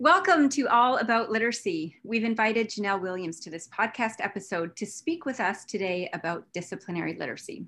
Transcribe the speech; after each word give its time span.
Welcome 0.00 0.48
to 0.52 0.66
All 0.66 0.96
About 0.96 1.30
Literacy. 1.30 1.94
We've 2.04 2.24
invited 2.24 2.70
Janelle 2.70 3.02
Williams 3.02 3.38
to 3.40 3.50
this 3.50 3.68
podcast 3.68 4.14
episode 4.20 4.74
to 4.76 4.86
speak 4.86 5.26
with 5.26 5.40
us 5.40 5.66
today 5.66 6.08
about 6.14 6.50
disciplinary 6.54 7.18
literacy. 7.18 7.66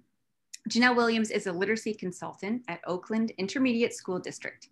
Janelle 0.70 0.96
Williams 0.96 1.30
is 1.30 1.46
a 1.46 1.52
literacy 1.52 1.92
consultant 1.92 2.62
at 2.68 2.80
Oakland 2.86 3.32
Intermediate 3.36 3.92
School 3.92 4.18
District. 4.18 4.70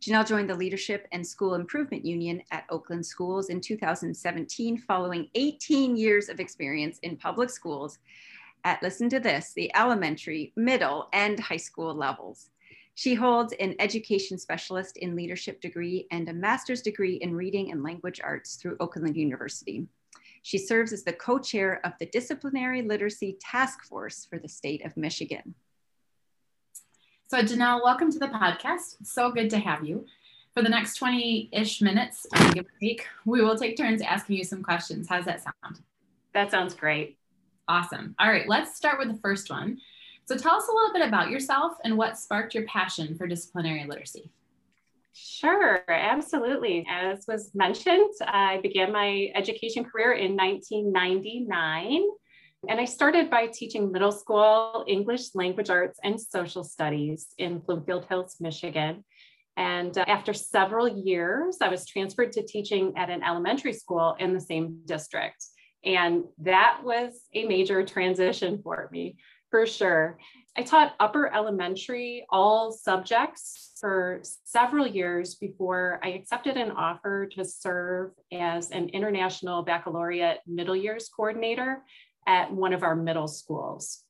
Janelle 0.00 0.24
joined 0.24 0.48
the 0.48 0.54
Leadership 0.54 1.08
and 1.10 1.26
School 1.26 1.56
Improvement 1.56 2.06
Union 2.06 2.42
at 2.52 2.62
Oakland 2.70 3.04
Schools 3.04 3.48
in 3.48 3.60
2017, 3.60 4.78
following 4.78 5.28
18 5.34 5.96
years 5.96 6.28
of 6.28 6.38
experience 6.38 7.00
in 7.02 7.16
public 7.16 7.50
schools 7.50 7.98
at, 8.62 8.80
listen 8.84 9.08
to 9.08 9.18
this, 9.18 9.52
the 9.54 9.74
elementary, 9.74 10.52
middle, 10.54 11.08
and 11.12 11.40
high 11.40 11.56
school 11.56 11.92
levels. 11.92 12.50
She 13.00 13.14
holds 13.14 13.54
an 13.54 13.76
education 13.78 14.36
specialist 14.36 14.98
in 14.98 15.16
leadership 15.16 15.62
degree 15.62 16.06
and 16.10 16.28
a 16.28 16.34
master's 16.34 16.82
degree 16.82 17.14
in 17.14 17.34
reading 17.34 17.72
and 17.72 17.82
language 17.82 18.20
arts 18.22 18.56
through 18.56 18.76
Oakland 18.78 19.16
University. 19.16 19.86
She 20.42 20.58
serves 20.58 20.92
as 20.92 21.02
the 21.02 21.14
co-chair 21.14 21.80
of 21.86 21.94
the 21.98 22.04
Disciplinary 22.04 22.82
Literacy 22.82 23.38
Task 23.40 23.84
Force 23.84 24.26
for 24.28 24.38
the 24.38 24.50
state 24.50 24.84
of 24.84 24.98
Michigan. 24.98 25.54
So 27.28 27.38
Janelle, 27.38 27.82
welcome 27.82 28.12
to 28.12 28.18
the 28.18 28.26
podcast. 28.26 28.96
so 29.02 29.32
good 29.32 29.48
to 29.48 29.58
have 29.58 29.82
you. 29.82 30.04
For 30.52 30.62
the 30.62 30.68
next 30.68 31.00
20-ish 31.00 31.80
minutes, 31.80 32.26
uh, 32.34 32.52
give 32.52 32.66
or 32.66 32.78
take, 32.82 33.06
we 33.24 33.40
will 33.40 33.56
take 33.56 33.78
turns 33.78 34.02
asking 34.02 34.36
you 34.36 34.44
some 34.44 34.62
questions. 34.62 35.08
How's 35.08 35.24
that 35.24 35.42
sound? 35.42 35.80
That 36.34 36.50
sounds 36.50 36.74
great. 36.74 37.16
Awesome. 37.66 38.14
All 38.18 38.30
right, 38.30 38.46
let's 38.46 38.76
start 38.76 38.98
with 38.98 39.08
the 39.08 39.18
first 39.22 39.48
one. 39.48 39.78
So 40.30 40.36
tell 40.36 40.54
us 40.54 40.68
a 40.68 40.72
little 40.72 40.92
bit 40.92 41.08
about 41.08 41.28
yourself 41.28 41.72
and 41.82 41.98
what 41.98 42.16
sparked 42.16 42.54
your 42.54 42.64
passion 42.66 43.16
for 43.16 43.26
disciplinary 43.26 43.84
literacy. 43.84 44.30
Sure, 45.12 45.82
absolutely. 45.88 46.86
As 46.88 47.24
was 47.26 47.50
mentioned, 47.52 48.14
I 48.24 48.60
began 48.62 48.92
my 48.92 49.32
education 49.34 49.84
career 49.84 50.12
in 50.12 50.36
1999. 50.36 52.04
And 52.68 52.80
I 52.80 52.84
started 52.84 53.28
by 53.28 53.48
teaching 53.48 53.90
middle 53.90 54.12
school 54.12 54.84
English 54.86 55.34
language 55.34 55.68
arts 55.68 55.98
and 56.04 56.20
social 56.20 56.62
studies 56.62 57.34
in 57.38 57.58
Bloomfield 57.58 58.04
Hills, 58.04 58.36
Michigan. 58.38 59.02
And 59.56 59.98
uh, 59.98 60.04
after 60.06 60.32
several 60.32 60.86
years, 60.86 61.56
I 61.60 61.70
was 61.70 61.86
transferred 61.86 62.30
to 62.34 62.46
teaching 62.46 62.92
at 62.96 63.10
an 63.10 63.24
elementary 63.24 63.72
school 63.72 64.14
in 64.20 64.32
the 64.32 64.40
same 64.40 64.82
district. 64.84 65.44
And 65.84 66.22
that 66.38 66.82
was 66.84 67.20
a 67.34 67.48
major 67.48 67.84
transition 67.84 68.60
for 68.62 68.88
me 68.92 69.16
for 69.50 69.66
sure. 69.66 70.18
I 70.56 70.62
taught 70.62 70.94
upper 70.98 71.32
elementary 71.32 72.26
all 72.28 72.72
subjects 72.72 73.72
for 73.80 74.20
several 74.44 74.86
years 74.86 75.36
before 75.36 76.00
I 76.02 76.08
accepted 76.08 76.56
an 76.56 76.72
offer 76.72 77.26
to 77.34 77.44
serve 77.44 78.12
as 78.32 78.70
an 78.70 78.88
international 78.90 79.62
baccalaureate 79.62 80.40
middle 80.46 80.76
years 80.76 81.08
coordinator 81.08 81.82
at 82.26 82.52
one 82.52 82.72
of 82.72 82.82
our 82.82 82.96
middle 82.96 83.28
schools. 83.28 84.02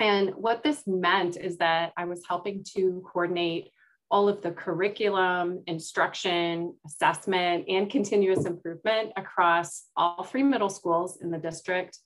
And 0.00 0.30
what 0.36 0.62
this 0.62 0.84
meant 0.86 1.36
is 1.36 1.58
that 1.58 1.92
I 1.96 2.04
was 2.04 2.22
helping 2.26 2.64
to 2.76 3.02
coordinate 3.12 3.70
all 4.10 4.28
of 4.28 4.40
the 4.40 4.52
curriculum, 4.52 5.62
instruction, 5.66 6.74
assessment, 6.86 7.68
and 7.68 7.90
continuous 7.90 8.46
improvement 8.46 9.12
across 9.16 9.84
all 9.96 10.22
three 10.22 10.42
middle 10.42 10.70
schools 10.70 11.18
in 11.20 11.30
the 11.30 11.38
district 11.38 11.98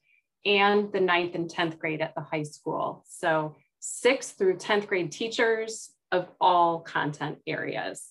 and 0.45 0.93
the 0.93 1.01
ninth 1.01 1.35
and 1.35 1.49
10th 1.49 1.79
grade 1.79 2.01
at 2.01 2.15
the 2.15 2.21
high 2.21 2.43
school. 2.43 3.05
So 3.09 3.57
sixth 3.81 4.37
through 4.39 4.57
10th 4.57 4.87
grade 4.87 5.13
teachers 5.13 5.91
of 6.11 6.29
all 6.41 6.81
content 6.81 7.39
areas. 7.47 8.11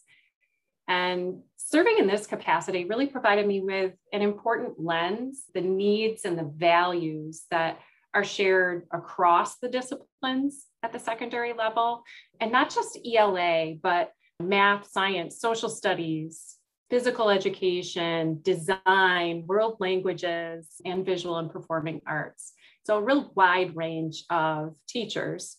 And 0.87 1.41
serving 1.57 1.97
in 1.99 2.07
this 2.07 2.27
capacity 2.27 2.85
really 2.85 3.07
provided 3.07 3.47
me 3.47 3.61
with 3.61 3.93
an 4.11 4.21
important 4.21 4.83
lens, 4.83 5.43
the 5.53 5.61
needs 5.61 6.25
and 6.25 6.37
the 6.37 6.51
values 6.55 7.45
that 7.51 7.79
are 8.13 8.23
shared 8.23 8.87
across 8.91 9.57
the 9.57 9.69
disciplines 9.69 10.65
at 10.83 10.91
the 10.91 10.99
secondary 10.99 11.53
level, 11.53 12.03
and 12.41 12.51
not 12.51 12.69
just 12.69 12.99
ELA, 13.05 13.75
but 13.81 14.11
math, 14.41 14.89
science, 14.89 15.39
social 15.39 15.69
studies, 15.69 16.57
physical 16.91 17.29
education, 17.29 18.41
design, 18.43 19.45
world 19.47 19.77
languages, 19.79 20.67
and 20.85 21.05
visual 21.05 21.37
and 21.37 21.49
performing 21.49 22.01
arts. 22.05 22.51
So, 22.85 22.97
a 22.97 23.01
real 23.01 23.31
wide 23.33 23.75
range 23.77 24.25
of 24.29 24.75
teachers. 24.89 25.57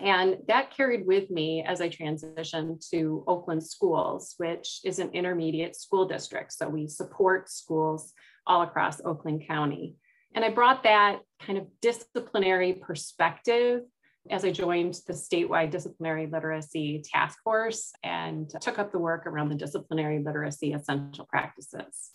And 0.00 0.38
that 0.48 0.74
carried 0.74 1.06
with 1.06 1.28
me 1.30 1.64
as 1.64 1.80
I 1.80 1.88
transitioned 1.88 2.88
to 2.90 3.24
Oakland 3.26 3.64
Schools, 3.66 4.34
which 4.38 4.80
is 4.84 4.98
an 5.00 5.10
intermediate 5.12 5.74
school 5.74 6.06
district. 6.06 6.52
So, 6.52 6.68
we 6.68 6.86
support 6.86 7.50
schools 7.50 8.12
all 8.46 8.62
across 8.62 9.00
Oakland 9.04 9.48
County. 9.48 9.96
And 10.36 10.44
I 10.44 10.50
brought 10.50 10.84
that 10.84 11.18
kind 11.40 11.58
of 11.58 11.66
disciplinary 11.82 12.74
perspective 12.74 13.82
as 14.30 14.44
I 14.44 14.50
joined 14.50 15.00
the 15.06 15.12
statewide 15.12 15.70
disciplinary 15.70 16.26
literacy 16.26 17.02
task 17.04 17.38
force 17.42 17.92
and 18.02 18.48
took 18.60 18.78
up 18.78 18.90
the 18.90 18.98
work 18.98 19.26
around 19.26 19.50
the 19.50 19.54
disciplinary 19.54 20.22
literacy 20.22 20.72
essential 20.72 21.26
practices. 21.26 22.10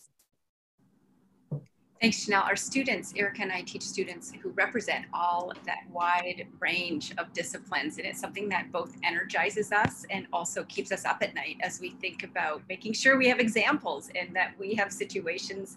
Thanks, 2.01 2.25
Janelle. 2.25 2.45
Our 2.45 2.55
students, 2.55 3.13
Erica 3.17 3.41
and 3.41 3.51
I 3.51 3.61
teach 3.61 3.81
students 3.81 4.31
who 4.41 4.51
represent 4.51 5.05
all 5.13 5.51
that 5.65 5.79
wide 5.91 6.47
range 6.61 7.13
of 7.17 7.33
disciplines. 7.33 7.97
And 7.97 8.07
it's 8.07 8.21
something 8.21 8.47
that 8.49 8.71
both 8.71 8.95
energizes 9.03 9.73
us 9.73 10.05
and 10.09 10.25
also 10.31 10.63
keeps 10.63 10.93
us 10.93 11.03
up 11.03 11.17
at 11.21 11.35
night 11.35 11.57
as 11.59 11.81
we 11.81 11.89
think 11.89 12.23
about 12.23 12.61
making 12.69 12.93
sure 12.93 13.17
we 13.17 13.27
have 13.27 13.41
examples 13.41 14.09
and 14.15 14.33
that 14.33 14.53
we 14.57 14.75
have 14.75 14.93
situations 14.93 15.75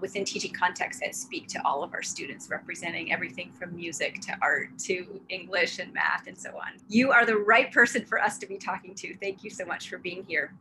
within 0.00 0.24
teaching 0.24 0.52
contexts 0.52 1.02
that 1.02 1.16
speak 1.16 1.48
to 1.48 1.66
all 1.66 1.82
of 1.82 1.94
our 1.94 2.02
students, 2.02 2.48
representing 2.48 3.12
everything 3.12 3.50
from 3.58 3.74
music 3.74 4.20
to 4.20 4.38
art 4.40 4.68
to 4.78 5.20
English 5.30 5.80
and 5.80 5.92
math 5.92 6.28
and 6.28 6.38
so 6.38 6.50
on. 6.50 6.78
You 6.88 7.10
are 7.10 7.26
the 7.26 7.38
right 7.38 7.72
person 7.72 8.04
for 8.04 8.22
us 8.22 8.38
to 8.38 8.46
be 8.46 8.56
talking 8.56 8.94
to. 8.94 9.16
Thank 9.16 9.42
you 9.42 9.50
so 9.50 9.64
much 9.64 9.88
for 9.88 9.98
being 9.98 10.22
here. 10.28 10.52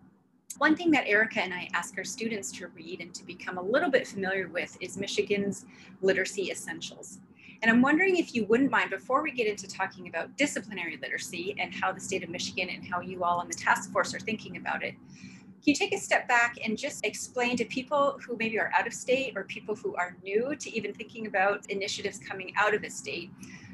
One 0.57 0.77
thing 0.77 0.89
that 0.91 1.05
Erica 1.05 1.41
and 1.41 1.53
I 1.53 1.67
ask 1.73 1.97
our 1.97 2.05
students 2.05 2.49
to 2.53 2.67
read 2.67 3.01
and 3.01 3.13
to 3.13 3.25
become 3.25 3.57
a 3.57 3.61
little 3.61 3.91
bit 3.91 4.07
familiar 4.07 4.47
with 4.47 4.77
is 4.79 4.97
Michigan's 4.97 5.65
Literacy 6.01 6.49
Essentials. 6.49 7.19
And 7.61 7.69
I'm 7.69 7.81
wondering 7.81 8.15
if 8.15 8.33
you 8.33 8.45
wouldn't 8.45 8.71
mind, 8.71 8.89
before 8.89 9.21
we 9.21 9.31
get 9.31 9.47
into 9.47 9.67
talking 9.67 10.07
about 10.07 10.37
disciplinary 10.37 10.97
literacy 11.01 11.55
and 11.59 11.73
how 11.73 11.91
the 11.91 11.99
state 11.99 12.23
of 12.23 12.29
Michigan 12.29 12.69
and 12.69 12.87
how 12.87 13.01
you 13.01 13.25
all 13.25 13.39
on 13.39 13.49
the 13.49 13.53
task 13.53 13.91
force 13.91 14.13
are 14.13 14.19
thinking 14.19 14.55
about 14.55 14.81
it, 14.81 14.95
can 15.11 15.73
you 15.73 15.75
take 15.75 15.93
a 15.93 15.97
step 15.97 16.25
back 16.25 16.55
and 16.63 16.77
just 16.77 17.05
explain 17.05 17.57
to 17.57 17.65
people 17.65 18.17
who 18.25 18.37
maybe 18.37 18.57
are 18.57 18.71
out 18.77 18.87
of 18.87 18.93
state 18.93 19.33
or 19.35 19.43
people 19.43 19.75
who 19.75 19.93
are 19.95 20.15
new 20.23 20.55
to 20.55 20.69
even 20.73 20.93
thinking 20.93 21.27
about 21.27 21.65
initiatives 21.69 22.17
coming 22.17 22.53
out 22.55 22.73
of 22.73 22.81
the 22.81 22.89
state 22.89 23.29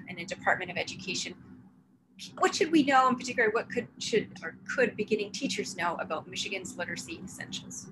and 0.09 0.17
a 0.17 0.25
Department 0.25 0.71
of 0.71 0.77
Education 0.77 1.35
what 2.39 2.55
should 2.55 2.71
we 2.71 2.83
know 2.83 3.07
in 3.07 3.15
particular? 3.15 3.49
What 3.51 3.69
could 3.69 3.87
should 3.99 4.39
or 4.43 4.55
could 4.75 4.95
beginning 4.95 5.31
teachers 5.31 5.75
know 5.75 5.95
about 5.99 6.27
Michigan's 6.27 6.77
literacy 6.77 7.21
essentials? 7.23 7.87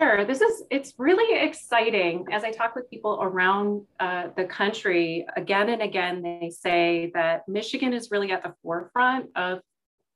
Sure, 0.00 0.24
this 0.24 0.40
is 0.40 0.62
it's 0.70 0.94
really 0.96 1.40
exciting. 1.40 2.26
As 2.30 2.44
I 2.44 2.52
talk 2.52 2.76
with 2.76 2.88
people 2.88 3.18
around 3.20 3.82
uh, 3.98 4.28
the 4.36 4.44
country, 4.44 5.26
again 5.36 5.70
and 5.70 5.82
again, 5.82 6.22
they 6.22 6.50
say 6.50 7.10
that 7.14 7.48
Michigan 7.48 7.92
is 7.92 8.10
really 8.10 8.30
at 8.30 8.42
the 8.42 8.54
forefront 8.62 9.30
of 9.34 9.60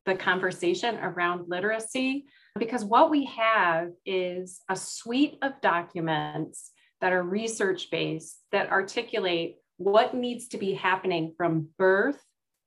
the 0.06 0.15
conversation 0.15 0.97
around 0.99 1.49
literacy 1.49 2.27
because 2.59 2.84
what 2.84 3.11
we 3.11 3.25
have 3.25 3.91
is 4.05 4.61
a 4.69 4.77
suite 4.77 5.39
of 5.43 5.53
documents 5.61 6.71
that 7.01 7.12
are 7.12 7.22
research 7.22 7.91
based 7.91 8.39
that 8.53 8.71
articulate 8.71 9.56
what 9.78 10.15
needs 10.15 10.49
to 10.49 10.59
be 10.59 10.75
happening 10.75 11.34
from 11.36 11.69
birth 11.78 12.22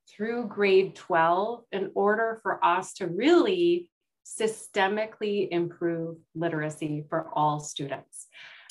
through 0.10 0.48
grade 0.48 0.96
12 0.96 1.64
in 1.72 1.92
order 1.96 2.40
for 2.44 2.64
us 2.64 2.94
to 2.94 3.08
really 3.08 3.90
systemically 4.26 5.48
improve 5.52 6.18
literacy 6.34 7.06
for 7.10 7.30
all 7.34 7.60
students. 7.60 8.28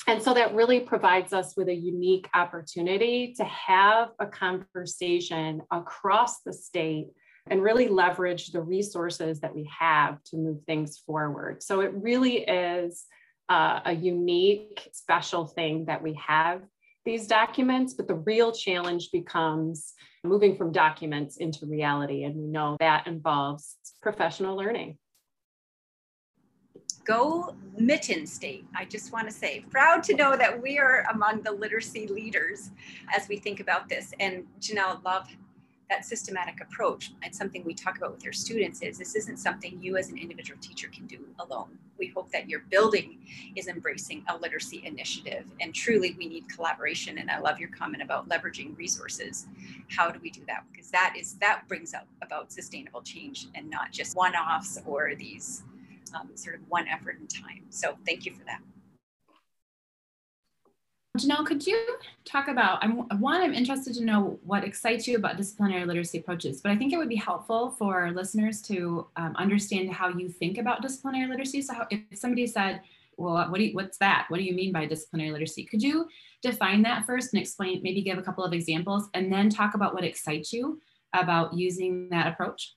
And 0.07 0.21
so 0.21 0.33
that 0.33 0.53
really 0.53 0.81
provides 0.81 1.33
us 1.33 1.55
with 1.57 1.67
a 1.67 1.73
unique 1.73 2.29
opportunity 2.33 3.33
to 3.37 3.43
have 3.45 4.09
a 4.19 4.27
conversation 4.27 5.61
across 5.71 6.41
the 6.41 6.53
state 6.53 7.07
and 7.47 7.61
really 7.61 7.87
leverage 7.87 8.51
the 8.51 8.61
resources 8.61 9.39
that 9.39 9.55
we 9.55 9.69
have 9.79 10.21
to 10.25 10.37
move 10.37 10.63
things 10.65 10.97
forward. 10.97 11.63
So 11.63 11.81
it 11.81 11.91
really 11.93 12.39
is 12.39 13.05
uh, 13.49 13.81
a 13.85 13.93
unique, 13.93 14.87
special 14.93 15.45
thing 15.45 15.85
that 15.85 16.01
we 16.01 16.19
have 16.25 16.61
these 17.05 17.27
documents, 17.27 17.93
but 17.93 18.07
the 18.07 18.15
real 18.15 18.51
challenge 18.51 19.11
becomes 19.11 19.93
moving 20.23 20.57
from 20.57 20.71
documents 20.71 21.37
into 21.37 21.65
reality. 21.65 22.23
And 22.23 22.35
we 22.35 22.47
know 22.47 22.77
that 22.79 23.07
involves 23.07 23.77
professional 24.01 24.55
learning. 24.55 24.97
Go 27.03 27.55
Mitten 27.77 28.25
State. 28.25 28.65
I 28.75 28.85
just 28.85 29.13
want 29.13 29.27
to 29.27 29.33
say, 29.33 29.63
proud 29.69 30.01
to 30.03 30.15
know 30.15 30.35
that 30.35 30.59
we 30.59 30.79
are 30.79 31.05
among 31.13 31.43
the 31.43 31.51
literacy 31.51 32.07
leaders 32.07 32.71
as 33.15 33.27
we 33.29 33.37
think 33.37 33.59
about 33.59 33.87
this. 33.87 34.11
And 34.19 34.45
Janelle, 34.59 35.03
love 35.03 35.27
that 35.89 36.05
systematic 36.05 36.61
approach 36.61 37.11
and 37.23 37.33
something 37.33 37.63
we 37.63 37.73
talk 37.73 37.97
about 37.97 38.11
with 38.11 38.23
your 38.23 38.33
students 38.33 38.81
is 38.81 38.97
this 38.97 39.15
isn't 39.15 39.37
something 39.37 39.77
you 39.81 39.97
as 39.97 40.09
an 40.09 40.17
individual 40.17 40.59
teacher 40.61 40.87
can 40.87 41.05
do 41.05 41.19
alone. 41.39 41.77
We 41.97 42.07
hope 42.07 42.31
that 42.31 42.49
your 42.49 42.61
building 42.71 43.19
is 43.55 43.67
embracing 43.67 44.23
a 44.27 44.37
literacy 44.37 44.81
initiative 44.83 45.45
and 45.61 45.73
truly 45.73 46.15
we 46.17 46.27
need 46.27 46.49
collaboration. 46.49 47.19
And 47.19 47.29
I 47.29 47.39
love 47.39 47.59
your 47.59 47.69
comment 47.69 48.01
about 48.01 48.27
leveraging 48.27 48.77
resources. 48.77 49.47
How 49.89 50.09
do 50.09 50.19
we 50.21 50.31
do 50.31 50.41
that? 50.47 50.63
Because 50.71 50.89
that 50.91 51.15
is 51.17 51.35
that 51.35 51.67
brings 51.67 51.93
up 51.93 52.07
about 52.21 52.51
sustainable 52.51 53.01
change 53.01 53.47
and 53.53 53.69
not 53.69 53.91
just 53.91 54.15
one-offs 54.15 54.79
or 54.85 55.13
these 55.15 55.63
um, 56.15 56.29
sort 56.35 56.55
of 56.55 56.61
one 56.69 56.87
effort 56.87 57.17
in 57.19 57.27
time. 57.27 57.63
So 57.69 57.97
thank 58.05 58.25
you 58.25 58.33
for 58.33 58.43
that. 58.45 58.61
Janelle, 61.17 61.45
could 61.45 61.65
you 61.65 61.97
talk 62.25 62.47
about, 62.49 62.83
I'm, 62.83 63.07
one, 63.19 63.41
I'm 63.41 63.53
interested 63.53 63.93
to 63.95 64.03
know 64.03 64.39
what 64.43 64.63
excites 64.63 65.07
you 65.07 65.15
about 65.15 65.37
disciplinary 65.37 65.85
literacy 65.85 66.17
approaches, 66.17 66.61
but 66.61 66.71
I 66.71 66.75
think 66.75 66.91
it 66.91 66.97
would 66.97 67.09
be 67.09 67.15
helpful 67.15 67.71
for 67.71 68.11
listeners 68.11 68.61
to 68.63 69.07
um, 69.15 69.33
understand 69.37 69.91
how 69.91 70.09
you 70.09 70.29
think 70.29 70.57
about 70.57 70.81
disciplinary 70.81 71.27
literacy. 71.29 71.61
So 71.61 71.73
how, 71.73 71.87
if 71.89 72.01
somebody 72.17 72.47
said, 72.47 72.81
well, 73.17 73.49
what 73.49 73.57
do 73.57 73.63
you, 73.63 73.73
what's 73.73 73.97
that? 73.99 74.25
What 74.27 74.37
do 74.37 74.43
you 74.43 74.53
mean 74.53 74.73
by 74.73 74.85
disciplinary 74.85 75.31
literacy? 75.31 75.63
Could 75.63 75.81
you 75.81 76.07
define 76.41 76.81
that 76.83 77.05
first 77.05 77.33
and 77.33 77.41
explain, 77.41 77.81
maybe 77.81 78.01
give 78.01 78.17
a 78.17 78.23
couple 78.23 78.43
of 78.43 78.51
examples 78.51 79.09
and 79.13 79.31
then 79.31 79.49
talk 79.49 79.73
about 79.73 79.93
what 79.93 80.03
excites 80.03 80.51
you 80.51 80.81
about 81.13 81.53
using 81.53 82.09
that 82.09 82.27
approach? 82.27 82.75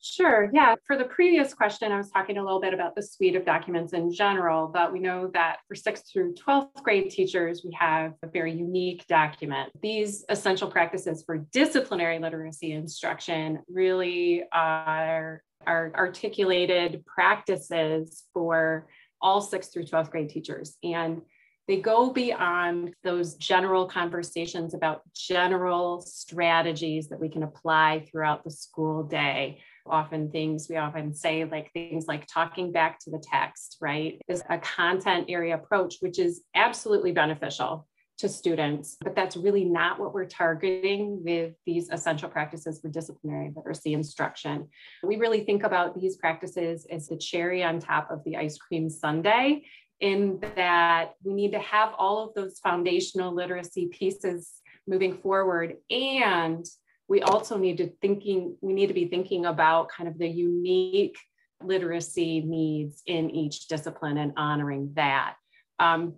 Sure. 0.00 0.48
Yeah. 0.52 0.76
For 0.86 0.96
the 0.96 1.04
previous 1.04 1.52
question, 1.52 1.90
I 1.90 1.96
was 1.96 2.10
talking 2.10 2.38
a 2.38 2.44
little 2.44 2.60
bit 2.60 2.72
about 2.72 2.94
the 2.94 3.02
suite 3.02 3.34
of 3.34 3.44
documents 3.44 3.92
in 3.92 4.12
general, 4.12 4.68
but 4.68 4.92
we 4.92 5.00
know 5.00 5.28
that 5.34 5.58
for 5.66 5.74
sixth 5.74 6.12
through 6.12 6.34
12th 6.34 6.82
grade 6.84 7.10
teachers, 7.10 7.62
we 7.64 7.76
have 7.78 8.14
a 8.22 8.28
very 8.28 8.52
unique 8.52 9.04
document. 9.08 9.72
These 9.82 10.24
essential 10.28 10.70
practices 10.70 11.24
for 11.26 11.38
disciplinary 11.38 12.20
literacy 12.20 12.72
instruction 12.72 13.60
really 13.68 14.44
are, 14.52 15.42
are 15.66 15.92
articulated 15.96 17.04
practices 17.04 18.22
for 18.32 18.86
all 19.20 19.40
sixth 19.40 19.72
through 19.72 19.84
12th 19.84 20.10
grade 20.10 20.28
teachers. 20.28 20.76
And 20.84 21.22
they 21.66 21.80
go 21.80 22.10
beyond 22.10 22.94
those 23.04 23.34
general 23.34 23.86
conversations 23.86 24.72
about 24.72 25.02
general 25.12 26.00
strategies 26.00 27.08
that 27.08 27.20
we 27.20 27.28
can 27.28 27.42
apply 27.42 28.06
throughout 28.10 28.42
the 28.42 28.50
school 28.50 29.02
day 29.02 29.60
often 29.90 30.30
things 30.30 30.66
we 30.68 30.76
often 30.76 31.14
say 31.14 31.44
like 31.44 31.72
things 31.72 32.06
like 32.06 32.26
talking 32.26 32.72
back 32.72 32.98
to 32.98 33.10
the 33.10 33.22
text 33.30 33.76
right 33.80 34.20
is 34.28 34.42
a 34.50 34.58
content 34.58 35.26
area 35.28 35.54
approach 35.54 35.96
which 36.00 36.18
is 36.18 36.42
absolutely 36.54 37.12
beneficial 37.12 37.86
to 38.18 38.28
students 38.28 38.96
but 39.00 39.14
that's 39.14 39.36
really 39.36 39.64
not 39.64 40.00
what 40.00 40.12
we're 40.12 40.26
targeting 40.26 41.22
with 41.24 41.54
these 41.66 41.88
essential 41.90 42.28
practices 42.28 42.80
for 42.80 42.88
disciplinary 42.88 43.52
literacy 43.54 43.94
instruction. 43.94 44.68
We 45.04 45.16
really 45.16 45.44
think 45.44 45.62
about 45.62 45.98
these 45.98 46.16
practices 46.16 46.86
as 46.90 47.08
the 47.08 47.16
cherry 47.16 47.62
on 47.62 47.78
top 47.78 48.10
of 48.10 48.24
the 48.24 48.36
ice 48.36 48.58
cream 48.58 48.90
sundae 48.90 49.62
in 50.00 50.38
that 50.56 51.12
we 51.24 51.32
need 51.32 51.52
to 51.52 51.58
have 51.60 51.92
all 51.98 52.24
of 52.24 52.34
those 52.34 52.58
foundational 52.58 53.34
literacy 53.34 53.86
pieces 53.86 54.52
moving 54.86 55.18
forward 55.18 55.76
and 55.90 56.64
we 57.08 57.22
also 57.22 57.56
need 57.56 57.78
to 57.78 57.90
thinking 58.00 58.56
we 58.60 58.72
need 58.72 58.88
to 58.88 58.94
be 58.94 59.08
thinking 59.08 59.46
about 59.46 59.88
kind 59.88 60.08
of 60.08 60.18
the 60.18 60.28
unique 60.28 61.18
literacy 61.62 62.40
needs 62.40 63.02
in 63.06 63.30
each 63.30 63.66
discipline 63.68 64.18
and 64.18 64.32
honoring 64.36 64.92
that 64.94 65.34
um, 65.78 66.14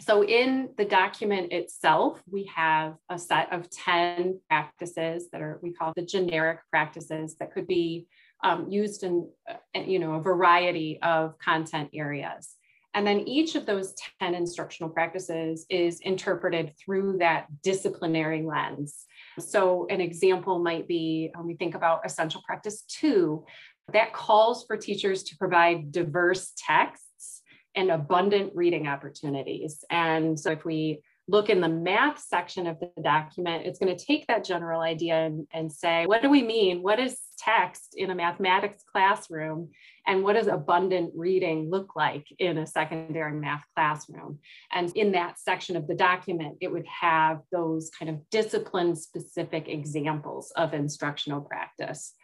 so 0.00 0.22
in 0.22 0.68
the 0.76 0.84
document 0.84 1.52
itself 1.52 2.22
we 2.30 2.44
have 2.54 2.94
a 3.08 3.18
set 3.18 3.52
of 3.52 3.68
10 3.70 4.40
practices 4.48 5.28
that 5.32 5.40
are 5.40 5.58
we 5.62 5.72
call 5.72 5.92
the 5.96 6.02
generic 6.02 6.60
practices 6.70 7.36
that 7.36 7.52
could 7.52 7.66
be 7.66 8.06
um, 8.44 8.68
used 8.70 9.02
in 9.02 9.28
uh, 9.50 9.80
you 9.80 9.98
know 9.98 10.14
a 10.14 10.20
variety 10.20 11.00
of 11.02 11.38
content 11.38 11.90
areas 11.94 12.56
and 12.96 13.06
then 13.06 13.28
each 13.28 13.56
of 13.56 13.66
those 13.66 13.94
10 14.22 14.34
instructional 14.34 14.88
practices 14.88 15.66
is 15.68 16.00
interpreted 16.00 16.72
through 16.82 17.18
that 17.18 17.46
disciplinary 17.62 18.42
lens. 18.42 19.04
So, 19.38 19.86
an 19.90 20.00
example 20.00 20.58
might 20.58 20.88
be 20.88 21.30
when 21.34 21.46
we 21.46 21.54
think 21.54 21.74
about 21.74 22.04
essential 22.04 22.42
practice 22.46 22.82
two, 22.82 23.44
that 23.92 24.12
calls 24.12 24.64
for 24.66 24.76
teachers 24.76 25.22
to 25.24 25.36
provide 25.36 25.92
diverse 25.92 26.52
texts 26.56 27.42
and 27.74 27.90
abundant 27.90 28.52
reading 28.54 28.88
opportunities. 28.88 29.84
And 29.90 30.38
so, 30.38 30.52
if 30.52 30.64
we 30.64 31.02
look 31.28 31.50
in 31.50 31.60
the 31.60 31.68
math 31.68 32.20
section 32.20 32.66
of 32.66 32.78
the 32.78 32.90
document, 33.02 33.66
it's 33.66 33.78
going 33.78 33.94
to 33.94 34.04
take 34.04 34.26
that 34.28 34.44
general 34.44 34.80
idea 34.80 35.26
and, 35.26 35.46
and 35.52 35.72
say, 35.72 36.06
what 36.06 36.22
do 36.22 36.30
we 36.30 36.42
mean? 36.42 36.82
What 36.82 37.00
is 37.00 37.18
text 37.36 37.94
in 37.96 38.10
a 38.10 38.14
mathematics 38.14 38.84
classroom? 38.90 39.70
And 40.06 40.22
what 40.22 40.34
does 40.34 40.46
abundant 40.46 41.12
reading 41.16 41.68
look 41.68 41.96
like 41.96 42.26
in 42.38 42.58
a 42.58 42.66
secondary 42.66 43.32
math 43.32 43.64
classroom? 43.74 44.38
And 44.72 44.92
in 44.96 45.12
that 45.12 45.40
section 45.40 45.76
of 45.76 45.88
the 45.88 45.96
document, 45.96 46.58
it 46.60 46.70
would 46.70 46.86
have 46.86 47.40
those 47.50 47.90
kind 47.98 48.08
of 48.08 48.30
discipline 48.30 48.94
specific 48.94 49.68
examples 49.68 50.52
of 50.56 50.74
instructional 50.74 51.40
practice. 51.40 52.14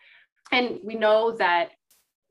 And 0.52 0.78
we 0.84 0.94
know 0.94 1.32
that 1.38 1.70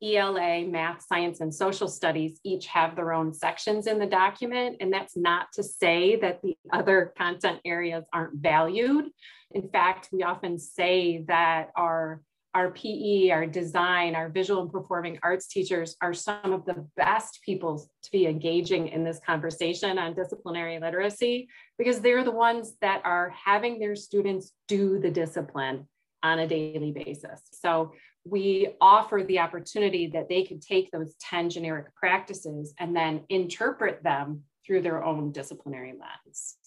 ELA, 0.03 0.65
math, 0.65 1.06
science, 1.07 1.42
and 1.42 1.53
social 1.53 1.88
studies 1.88 2.39
each 2.44 2.65
have 2.68 2.95
their 2.95 3.13
own 3.13 3.33
sections 3.33 3.88
in 3.88 4.00
the 4.00 4.06
document. 4.06 4.77
And 4.80 4.92
that's 4.92 5.15
not 5.15 5.48
to 5.53 5.63
say 5.63 6.15
that 6.18 6.42
the 6.42 6.56
other 6.74 7.13
content 7.18 7.59
areas 7.65 8.06
aren't 8.12 8.36
valued. 8.36 9.06
In 9.51 9.69
fact, 9.69 10.09
we 10.12 10.24
often 10.24 10.57
say 10.57 11.24
that 11.27 11.69
our, 11.75 12.21
our 12.53 12.71
PE, 12.71 13.30
our 13.30 13.45
design, 13.45 14.15
our 14.15 14.30
visual 14.30 14.62
and 14.62 14.71
performing 14.71 15.19
arts 15.21 15.48
teachers 15.48 15.95
are 16.01 16.13
some 16.13 16.51
of 16.51 16.65
the 16.65 16.88
best 16.97 17.39
people 17.45 17.88
to 18.04 18.12
be 18.12 18.25
engaging 18.25 18.88
in 18.88 19.04
this 19.04 19.19
conversation 19.25 20.00
on 20.00 20.15
disciplinary 20.15 20.80
literacy 20.80 21.47
because 21.77 22.01
they're 22.01 22.24
the 22.24 22.31
ones 22.31 22.74
that 22.81 23.01
are 23.06 23.30
having 23.30 23.80
their 23.80 23.95
students 23.95 24.51
do 24.68 25.00
the 25.00 25.12
discipline 25.12 25.88
on 26.24 26.39
a 26.39 26.47
daily 26.47 26.92
basis. 26.92 27.42
So 27.51 27.94
we 28.23 28.69
offer 28.79 29.23
the 29.27 29.39
opportunity 29.39 30.07
that 30.07 30.29
they 30.29 30.44
could 30.44 30.62
take 30.62 30.91
those 30.91 31.15
10 31.19 31.50
generic 31.50 31.94
practices 31.95 32.73
and 32.79 32.95
then 32.95 33.21
interpret 33.29 34.03
them 34.03 34.44
through 34.65 34.81
their 34.81 35.03
own 35.03 35.31
disciplinary 35.31 35.94
lens. 35.94 36.57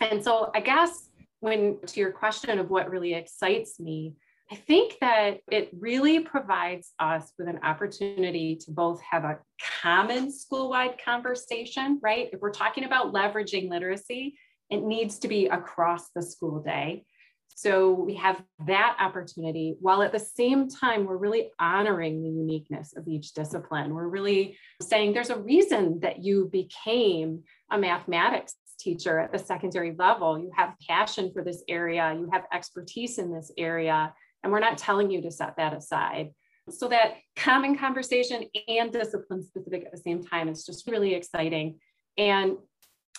And 0.00 0.22
so 0.22 0.50
I 0.54 0.60
guess 0.60 1.08
when 1.40 1.78
to 1.86 2.00
your 2.00 2.12
question 2.12 2.58
of 2.58 2.70
what 2.70 2.90
really 2.90 3.14
excites 3.14 3.80
me, 3.80 4.14
I 4.52 4.56
think 4.56 4.96
that 5.00 5.38
it 5.50 5.70
really 5.78 6.20
provides 6.20 6.92
us 6.98 7.32
with 7.38 7.48
an 7.48 7.60
opportunity 7.62 8.56
to 8.64 8.72
both 8.72 9.00
have 9.08 9.24
a 9.24 9.38
common 9.80 10.32
school-wide 10.32 10.96
conversation, 11.04 12.00
right? 12.02 12.28
If 12.32 12.40
we're 12.40 12.50
talking 12.50 12.84
about 12.84 13.12
leveraging 13.12 13.70
literacy, 13.70 14.36
it 14.68 14.82
needs 14.82 15.20
to 15.20 15.28
be 15.28 15.46
across 15.46 16.10
the 16.14 16.22
school 16.22 16.60
day. 16.60 17.04
So 17.54 17.92
we 17.92 18.14
have 18.14 18.42
that 18.66 18.96
opportunity 18.98 19.76
while 19.80 20.02
at 20.02 20.12
the 20.12 20.18
same 20.18 20.68
time, 20.68 21.04
we're 21.04 21.16
really 21.16 21.50
honoring 21.58 22.22
the 22.22 22.30
uniqueness 22.30 22.94
of 22.96 23.06
each 23.06 23.34
discipline. 23.34 23.94
We're 23.94 24.08
really 24.08 24.56
saying 24.80 25.12
there's 25.12 25.30
a 25.30 25.38
reason 25.38 26.00
that 26.00 26.22
you 26.24 26.48
became 26.50 27.42
a 27.70 27.78
mathematics 27.78 28.54
teacher 28.78 29.18
at 29.18 29.32
the 29.32 29.38
secondary 29.38 29.94
level. 29.98 30.38
You 30.38 30.50
have 30.56 30.74
passion 30.88 31.32
for 31.32 31.44
this 31.44 31.62
area, 31.68 32.16
you 32.18 32.30
have 32.32 32.44
expertise 32.52 33.18
in 33.18 33.32
this 33.32 33.52
area, 33.58 34.14
and 34.42 34.50
we're 34.50 34.60
not 34.60 34.78
telling 34.78 35.10
you 35.10 35.20
to 35.22 35.30
set 35.30 35.56
that 35.58 35.74
aside. 35.74 36.30
So 36.70 36.88
that 36.88 37.14
common 37.36 37.76
conversation 37.76 38.44
and 38.68 38.92
discipline 38.92 39.44
specific 39.44 39.84
at 39.84 39.92
the 39.92 39.98
same 39.98 40.24
time 40.24 40.48
is 40.48 40.64
just 40.64 40.86
really 40.86 41.14
exciting. 41.14 41.78
And 42.16 42.56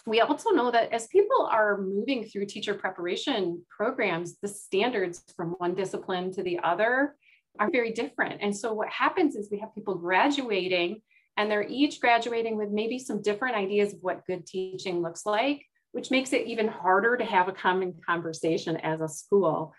we 0.05 0.21
also 0.21 0.49
know 0.51 0.71
that 0.71 0.91
as 0.91 1.07
people 1.07 1.47
are 1.51 1.81
moving 1.81 2.25
through 2.25 2.47
teacher 2.47 2.73
preparation 2.73 3.63
programs, 3.69 4.37
the 4.41 4.47
standards 4.47 5.23
from 5.35 5.51
one 5.57 5.75
discipline 5.75 6.31
to 6.33 6.43
the 6.43 6.59
other 6.63 7.15
are 7.59 7.69
very 7.71 7.91
different. 7.91 8.41
And 8.41 8.55
so 8.55 8.73
what 8.73 8.89
happens 8.89 9.35
is 9.35 9.49
we 9.51 9.59
have 9.59 9.75
people 9.75 9.95
graduating 9.95 11.01
and 11.37 11.49
they're 11.49 11.67
each 11.67 12.01
graduating 12.01 12.57
with 12.57 12.69
maybe 12.69 12.99
some 12.99 13.21
different 13.21 13.55
ideas 13.55 13.93
of 13.93 13.99
what 14.01 14.25
good 14.25 14.45
teaching 14.45 15.01
looks 15.01 15.25
like, 15.25 15.61
which 15.91 16.11
makes 16.11 16.33
it 16.33 16.47
even 16.47 16.67
harder 16.67 17.17
to 17.17 17.25
have 17.25 17.47
a 17.47 17.53
common 17.53 17.93
conversation 18.05 18.77
as 18.77 19.01
a 19.01 19.07
school. 19.07 19.73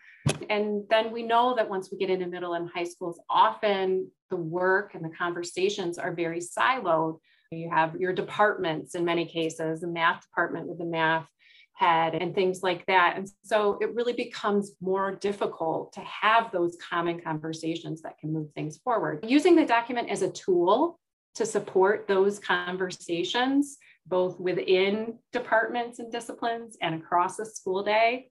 And 0.48 0.84
then 0.88 1.12
we 1.12 1.22
know 1.22 1.54
that 1.56 1.68
once 1.68 1.90
we 1.90 1.98
get 1.98 2.10
into 2.10 2.26
middle 2.26 2.54
and 2.54 2.68
high 2.72 2.84
schools, 2.84 3.20
often 3.28 4.10
the 4.30 4.36
work 4.36 4.94
and 4.94 5.04
the 5.04 5.14
conversations 5.16 5.98
are 5.98 6.14
very 6.14 6.40
siloed. 6.40 7.18
You 7.52 7.70
have 7.70 7.96
your 7.96 8.12
departments 8.12 8.94
in 8.94 9.04
many 9.04 9.26
cases, 9.26 9.82
a 9.82 9.86
math 9.86 10.22
department 10.22 10.66
with 10.66 10.80
a 10.80 10.84
math 10.84 11.28
head 11.74 12.14
and 12.14 12.34
things 12.34 12.62
like 12.62 12.84
that. 12.86 13.14
And 13.16 13.30
so 13.44 13.78
it 13.80 13.94
really 13.94 14.12
becomes 14.12 14.72
more 14.80 15.14
difficult 15.14 15.92
to 15.94 16.00
have 16.00 16.52
those 16.52 16.76
common 16.90 17.20
conversations 17.20 18.02
that 18.02 18.18
can 18.18 18.32
move 18.32 18.50
things 18.54 18.78
forward. 18.78 19.24
Using 19.26 19.56
the 19.56 19.66
document 19.66 20.10
as 20.10 20.22
a 20.22 20.30
tool 20.30 20.98
to 21.34 21.46
support 21.46 22.06
those 22.06 22.38
conversations, 22.38 23.78
both 24.06 24.38
within 24.38 25.18
departments 25.32 25.98
and 25.98 26.12
disciplines 26.12 26.76
and 26.82 26.94
across 26.94 27.36
the 27.36 27.46
school 27.46 27.82
day, 27.82 28.28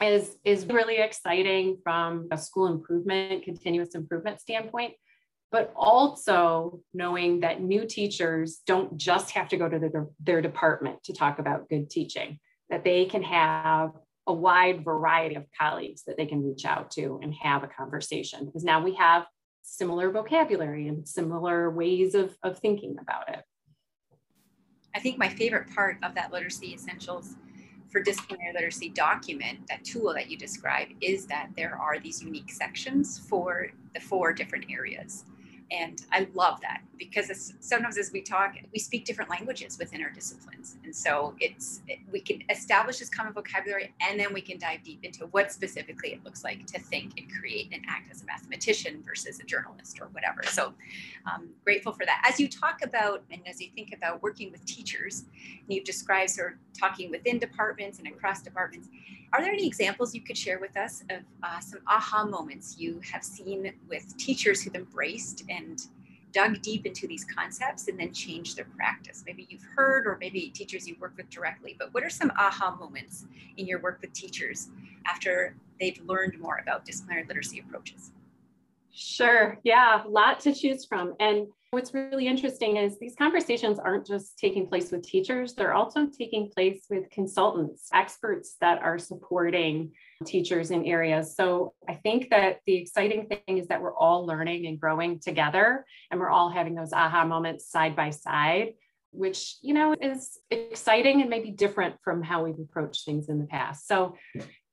is, 0.00 0.36
is 0.44 0.64
really 0.66 0.98
exciting 0.98 1.78
from 1.82 2.28
a 2.30 2.38
school 2.38 2.68
improvement, 2.68 3.42
continuous 3.42 3.96
improvement 3.96 4.40
standpoint, 4.40 4.94
but 5.50 5.72
also 5.74 6.80
knowing 6.92 7.40
that 7.40 7.62
new 7.62 7.86
teachers 7.86 8.60
don't 8.66 8.96
just 8.96 9.30
have 9.30 9.48
to 9.48 9.56
go 9.56 9.68
to 9.68 9.78
the, 9.78 10.08
their 10.20 10.42
department 10.42 11.02
to 11.04 11.12
talk 11.12 11.38
about 11.38 11.68
good 11.68 11.88
teaching, 11.88 12.38
that 12.70 12.84
they 12.84 13.06
can 13.06 13.22
have 13.22 13.92
a 14.26 14.32
wide 14.32 14.84
variety 14.84 15.36
of 15.36 15.46
colleagues 15.58 16.02
that 16.06 16.18
they 16.18 16.26
can 16.26 16.44
reach 16.44 16.66
out 16.66 16.90
to 16.90 17.18
and 17.22 17.34
have 17.34 17.62
a 17.62 17.68
conversation 17.68 18.44
because 18.44 18.62
now 18.62 18.82
we 18.82 18.94
have 18.94 19.24
similar 19.62 20.10
vocabulary 20.10 20.86
and 20.86 21.08
similar 21.08 21.70
ways 21.70 22.14
of, 22.14 22.36
of 22.42 22.58
thinking 22.58 22.96
about 23.00 23.28
it. 23.30 23.42
I 24.94 25.00
think 25.00 25.18
my 25.18 25.28
favorite 25.28 25.74
part 25.74 25.96
of 26.02 26.14
that 26.14 26.30
literacy 26.32 26.74
essentials 26.74 27.36
for 27.90 28.02
disciplinary 28.02 28.52
literacy 28.52 28.90
document, 28.90 29.60
that 29.68 29.82
tool 29.84 30.12
that 30.14 30.30
you 30.30 30.36
describe, 30.36 30.88
is 31.00 31.26
that 31.26 31.48
there 31.56 31.78
are 31.80 31.98
these 31.98 32.22
unique 32.22 32.50
sections 32.52 33.18
for 33.18 33.68
the 33.94 34.00
four 34.00 34.32
different 34.32 34.66
areas. 34.70 35.24
And 35.70 36.02
I 36.12 36.26
love 36.34 36.60
that 36.62 36.80
because 36.96 37.54
sometimes 37.60 37.98
as 37.98 38.10
we 38.12 38.22
talk, 38.22 38.54
we 38.72 38.78
speak 38.78 39.04
different 39.04 39.30
languages 39.30 39.78
within 39.78 40.02
our 40.02 40.10
disciplines. 40.10 40.76
And 40.82 40.94
so 40.94 41.34
it's, 41.40 41.82
we 42.10 42.20
can 42.20 42.42
establish 42.48 42.98
this 42.98 43.08
common 43.08 43.32
vocabulary 43.32 43.94
and 44.00 44.18
then 44.18 44.32
we 44.32 44.40
can 44.40 44.58
dive 44.58 44.82
deep 44.82 45.04
into 45.04 45.26
what 45.26 45.52
specifically 45.52 46.12
it 46.12 46.24
looks 46.24 46.42
like 46.42 46.66
to 46.66 46.78
think 46.78 47.18
and 47.18 47.30
create 47.30 47.68
and 47.72 47.84
act 47.88 48.10
as 48.10 48.22
a 48.22 48.26
mathematician 48.26 49.02
versus 49.06 49.40
a 49.40 49.44
journalist 49.44 50.00
or 50.00 50.08
whatever. 50.08 50.42
So 50.44 50.72
um, 51.32 51.50
grateful 51.64 51.92
for 51.92 52.06
that. 52.06 52.22
As 52.26 52.40
you 52.40 52.48
talk 52.48 52.82
about, 52.82 53.22
and 53.30 53.42
as 53.46 53.60
you 53.60 53.68
think 53.74 53.92
about 53.94 54.22
working 54.22 54.50
with 54.50 54.64
teachers, 54.64 55.24
and 55.42 55.66
you've 55.68 55.84
described 55.84 56.30
sort 56.30 56.54
of 56.54 56.58
talking 56.78 57.10
within 57.10 57.38
departments 57.38 57.98
and 57.98 58.08
across 58.08 58.42
departments, 58.42 58.88
are 59.32 59.42
there 59.42 59.52
any 59.52 59.66
examples 59.66 60.14
you 60.14 60.22
could 60.22 60.36
share 60.36 60.58
with 60.58 60.76
us 60.76 61.02
of 61.10 61.22
uh, 61.42 61.60
some 61.60 61.80
aha 61.86 62.24
moments 62.24 62.76
you 62.78 63.00
have 63.12 63.22
seen 63.22 63.72
with 63.88 64.16
teachers 64.16 64.62
who've 64.62 64.74
embraced 64.74 65.44
and 65.48 65.82
dug 66.32 66.60
deep 66.62 66.86
into 66.86 67.06
these 67.06 67.24
concepts 67.24 67.88
and 67.88 67.98
then 67.98 68.12
changed 68.12 68.56
their 68.56 68.66
practice? 68.76 69.24
Maybe 69.26 69.46
you've 69.50 69.62
heard, 69.62 70.06
or 70.06 70.16
maybe 70.18 70.48
teachers 70.48 70.88
you've 70.88 71.00
worked 71.00 71.18
with 71.18 71.28
directly, 71.28 71.76
but 71.78 71.92
what 71.92 72.02
are 72.02 72.10
some 72.10 72.32
aha 72.38 72.76
moments 72.78 73.26
in 73.56 73.66
your 73.66 73.80
work 73.80 73.98
with 74.00 74.12
teachers 74.12 74.68
after 75.04 75.54
they've 75.78 76.00
learned 76.06 76.38
more 76.38 76.58
about 76.62 76.84
disciplinary 76.84 77.24
literacy 77.26 77.60
approaches? 77.60 78.12
Sure. 78.98 79.58
Yeah, 79.62 80.02
a 80.04 80.08
lot 80.08 80.40
to 80.40 80.52
choose 80.52 80.84
from. 80.84 81.14
And 81.20 81.46
what's 81.70 81.94
really 81.94 82.26
interesting 82.26 82.78
is 82.78 82.98
these 82.98 83.14
conversations 83.14 83.78
aren't 83.78 84.06
just 84.06 84.38
taking 84.38 84.66
place 84.66 84.90
with 84.90 85.02
teachers, 85.02 85.54
they're 85.54 85.74
also 85.74 86.06
taking 86.06 86.50
place 86.50 86.86
with 86.90 87.08
consultants, 87.10 87.88
experts 87.92 88.56
that 88.60 88.82
are 88.82 88.98
supporting 88.98 89.92
teachers 90.26 90.72
in 90.72 90.84
areas. 90.84 91.36
So 91.36 91.74
I 91.88 91.94
think 91.94 92.30
that 92.30 92.58
the 92.66 92.74
exciting 92.74 93.28
thing 93.28 93.58
is 93.58 93.68
that 93.68 93.80
we're 93.80 93.96
all 93.96 94.26
learning 94.26 94.66
and 94.66 94.80
growing 94.80 95.20
together, 95.20 95.86
and 96.10 96.18
we're 96.18 96.30
all 96.30 96.50
having 96.50 96.74
those 96.74 96.92
aha 96.92 97.24
moments 97.24 97.70
side 97.70 97.94
by 97.94 98.10
side. 98.10 98.74
Which, 99.10 99.56
you 99.62 99.72
know, 99.72 99.94
is 99.98 100.38
exciting 100.50 101.22
and 101.22 101.30
maybe 101.30 101.50
different 101.50 101.94
from 102.04 102.22
how 102.22 102.44
we've 102.44 102.58
approached 102.58 103.06
things 103.06 103.30
in 103.30 103.38
the 103.38 103.46
past. 103.46 103.88
So 103.88 104.16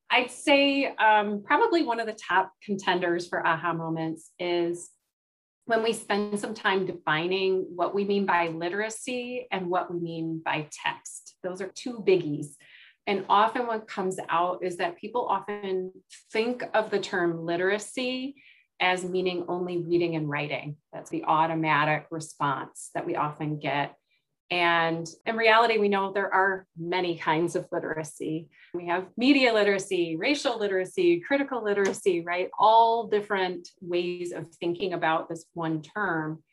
I'd 0.09 0.31
say 0.31 0.85
um, 0.85 1.43
probably 1.43 1.83
one 1.83 1.99
of 1.99 2.07
the 2.07 2.13
top 2.13 2.51
contenders 2.63 3.27
for 3.27 3.45
aha 3.45 3.73
moments 3.73 4.31
is 4.39 4.89
when 5.65 5.81
we 5.81 5.93
spend 5.93 6.39
some 6.39 6.53
time 6.53 6.85
defining 6.85 7.65
what 7.75 7.95
we 7.95 8.05
mean 8.05 8.25
by 8.25 8.49
literacy 8.49 9.47
and 9.51 9.67
what 9.69 9.91
we 9.91 9.99
mean 9.99 10.41
by 10.45 10.67
text. 10.71 11.35
Those 11.43 11.59
are 11.59 11.71
two 11.73 12.03
biggies. 12.07 12.49
And 13.07 13.25
often 13.29 13.67
what 13.67 13.87
comes 13.87 14.17
out 14.29 14.63
is 14.63 14.77
that 14.77 14.97
people 14.97 15.27
often 15.27 15.91
think 16.31 16.63
of 16.73 16.89
the 16.91 16.99
term 16.99 17.45
literacy 17.45 18.35
as 18.79 19.03
meaning 19.03 19.45
only 19.47 19.77
reading 19.77 20.15
and 20.15 20.29
writing. 20.29 20.77
That's 20.91 21.09
the 21.09 21.23
automatic 21.23 22.07
response 22.11 22.89
that 22.93 23.05
we 23.05 23.15
often 23.15 23.59
get. 23.59 23.95
And 24.51 25.07
in 25.25 25.37
reality, 25.37 25.79
we 25.79 25.89
know 25.89 26.11
there 26.11 26.31
are 26.33 26.67
many 26.77 27.17
kinds 27.17 27.55
of 27.55 27.67
literacy. 27.71 28.49
We 28.75 28.87
have 28.87 29.07
media 29.17 29.51
literacy, 29.53 30.17
racial 30.17 30.59
literacy, 30.59 31.21
critical 31.21 31.63
literacy, 31.63 32.21
right? 32.21 32.49
All 32.59 33.07
different 33.07 33.67
ways 33.81 34.31
of 34.31 34.47
thinking 34.55 34.93
about 34.93 35.29
this 35.29 35.45
one 35.53 35.81
term. 35.81 36.43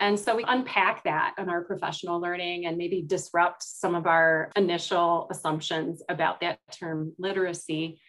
And 0.00 0.18
so 0.18 0.36
we 0.36 0.44
unpack 0.46 1.04
that 1.04 1.34
in 1.38 1.48
our 1.48 1.64
professional 1.64 2.20
learning 2.20 2.66
and 2.66 2.76
maybe 2.76 3.02
disrupt 3.02 3.62
some 3.62 3.94
of 3.94 4.06
our 4.06 4.50
initial 4.56 5.28
assumptions 5.30 6.02
about 6.08 6.40
that 6.40 6.58
term 6.72 7.12
literacy. 7.18 8.00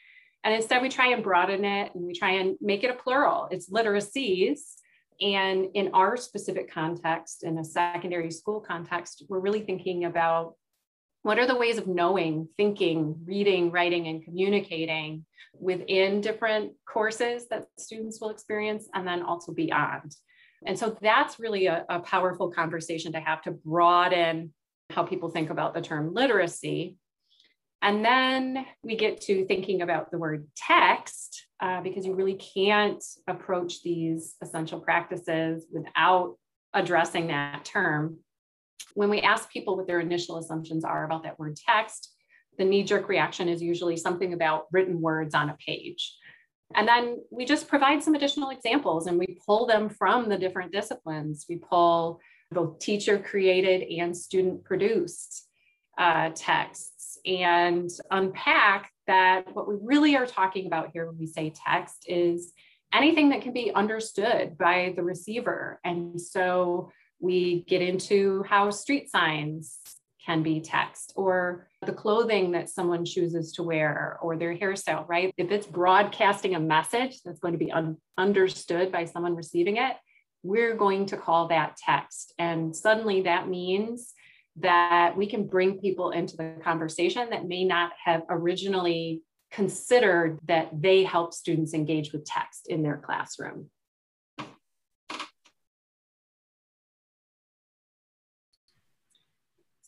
And 0.43 0.53
instead, 0.53 0.81
we 0.81 0.89
try 0.89 1.09
and 1.09 1.23
broaden 1.23 1.65
it 1.65 1.93
and 1.93 2.03
we 2.03 2.13
try 2.13 2.31
and 2.31 2.57
make 2.61 2.83
it 2.83 2.91
a 2.91 2.93
plural. 2.93 3.47
It's 3.51 3.69
literacies 3.69 4.59
and 5.21 5.67
in 5.73 5.91
our 5.93 6.15
specific 6.17 6.71
context, 6.71 7.43
in 7.43 7.57
a 7.57 7.63
secondary 7.63 8.31
school 8.31 8.61
context, 8.61 9.23
we're 9.27 9.39
really 9.39 9.61
thinking 9.61 10.05
about 10.05 10.55
what 11.23 11.37
are 11.37 11.47
the 11.47 11.57
ways 11.57 11.77
of 11.77 11.87
knowing, 11.87 12.47
thinking, 12.55 13.15
reading, 13.25 13.71
writing, 13.71 14.07
and 14.07 14.23
communicating 14.23 15.25
within 15.59 16.21
different 16.21 16.73
courses 16.87 17.47
that 17.49 17.65
students 17.77 18.21
will 18.21 18.29
experience, 18.29 18.87
and 18.93 19.05
then 19.05 19.21
also 19.21 19.53
beyond. 19.53 20.15
And 20.65 20.79
so 20.79 20.97
that's 21.01 21.39
really 21.39 21.67
a, 21.67 21.85
a 21.89 21.99
powerful 21.99 22.51
conversation 22.51 23.11
to 23.13 23.19
have 23.19 23.41
to 23.43 23.51
broaden 23.51 24.53
how 24.89 25.03
people 25.03 25.29
think 25.29 25.49
about 25.49 25.73
the 25.73 25.81
term 25.81 26.13
literacy. 26.13 26.97
And 27.81 28.03
then 28.03 28.65
we 28.83 28.95
get 28.95 29.21
to 29.21 29.45
thinking 29.45 29.81
about 29.81 30.11
the 30.11 30.17
word 30.17 30.47
text 30.55 31.45
uh, 31.61 31.81
because 31.81 32.05
you 32.05 32.13
really 32.13 32.35
can't 32.35 33.03
approach 33.27 33.81
these 33.83 34.35
essential 34.41 34.79
practices 34.79 35.65
without 35.71 36.35
addressing 36.73 37.27
that 37.27 37.63
term. 37.63 38.17
When 38.95 39.09
we 39.09 39.21
ask 39.21 39.49
people 39.49 39.77
what 39.77 39.87
their 39.87 40.01
initial 40.01 40.37
assumptions 40.37 40.83
are 40.83 41.05
about 41.05 41.23
that 41.23 41.39
word 41.39 41.55
text, 41.55 42.13
the 42.57 42.65
knee 42.65 42.83
jerk 42.83 43.07
reaction 43.07 43.47
is 43.47 43.61
usually 43.61 43.95
something 43.95 44.33
about 44.33 44.65
written 44.73 44.99
words 44.99 45.33
on 45.33 45.49
a 45.49 45.57
page. 45.65 46.13
And 46.75 46.87
then 46.87 47.17
we 47.31 47.45
just 47.45 47.67
provide 47.67 48.03
some 48.03 48.13
additional 48.13 48.49
examples 48.49 49.07
and 49.07 49.17
we 49.17 49.39
pull 49.45 49.65
them 49.65 49.89
from 49.89 50.29
the 50.29 50.37
different 50.37 50.71
disciplines. 50.71 51.45
We 51.49 51.55
pull 51.55 52.19
both 52.51 52.79
teacher 52.79 53.17
created 53.17 53.87
and 53.99 54.15
student 54.15 54.65
produced 54.65 55.47
uh, 55.97 56.31
texts 56.35 56.98
and 57.25 57.89
unpack 58.11 58.91
that 59.07 59.55
what 59.55 59.67
we 59.67 59.75
really 59.81 60.15
are 60.15 60.25
talking 60.25 60.67
about 60.67 60.89
here 60.93 61.07
when 61.07 61.17
we 61.17 61.27
say 61.27 61.51
text 61.55 62.05
is 62.07 62.53
anything 62.93 63.29
that 63.29 63.41
can 63.41 63.53
be 63.53 63.73
understood 63.73 64.57
by 64.57 64.93
the 64.95 65.03
receiver. 65.03 65.79
And 65.83 66.19
so 66.19 66.91
we 67.19 67.63
get 67.67 67.81
into 67.81 68.43
how 68.43 68.71
street 68.71 69.09
signs 69.11 69.79
can 70.25 70.43
be 70.43 70.61
text 70.61 71.13
or 71.15 71.67
the 71.85 71.93
clothing 71.93 72.51
that 72.51 72.69
someone 72.69 73.05
chooses 73.05 73.53
to 73.53 73.63
wear 73.63 74.17
or 74.21 74.37
their 74.37 74.55
hairstyle, 74.55 75.07
right? 75.07 75.33
If 75.37 75.51
it's 75.51 75.65
broadcasting 75.65 76.55
a 76.55 76.59
message 76.59 77.21
that's 77.23 77.39
going 77.39 77.53
to 77.53 77.57
be 77.57 77.71
un- 77.71 77.97
understood 78.17 78.91
by 78.91 79.05
someone 79.05 79.35
receiving 79.35 79.77
it, 79.77 79.93
we're 80.43 80.75
going 80.75 81.07
to 81.07 81.17
call 81.17 81.47
that 81.47 81.77
text. 81.77 82.33
And 82.37 82.75
suddenly 82.75 83.21
that 83.23 83.47
means 83.47 84.13
that 84.57 85.15
we 85.15 85.27
can 85.27 85.47
bring 85.47 85.79
people 85.79 86.11
into 86.11 86.35
the 86.35 86.55
conversation 86.63 87.29
that 87.29 87.47
may 87.47 87.63
not 87.63 87.91
have 88.03 88.23
originally 88.29 89.21
considered 89.51 90.39
that 90.45 90.69
they 90.81 91.03
help 91.03 91.33
students 91.33 91.73
engage 91.73 92.11
with 92.11 92.25
text 92.25 92.67
in 92.67 92.83
their 92.83 92.97
classroom. 92.97 93.69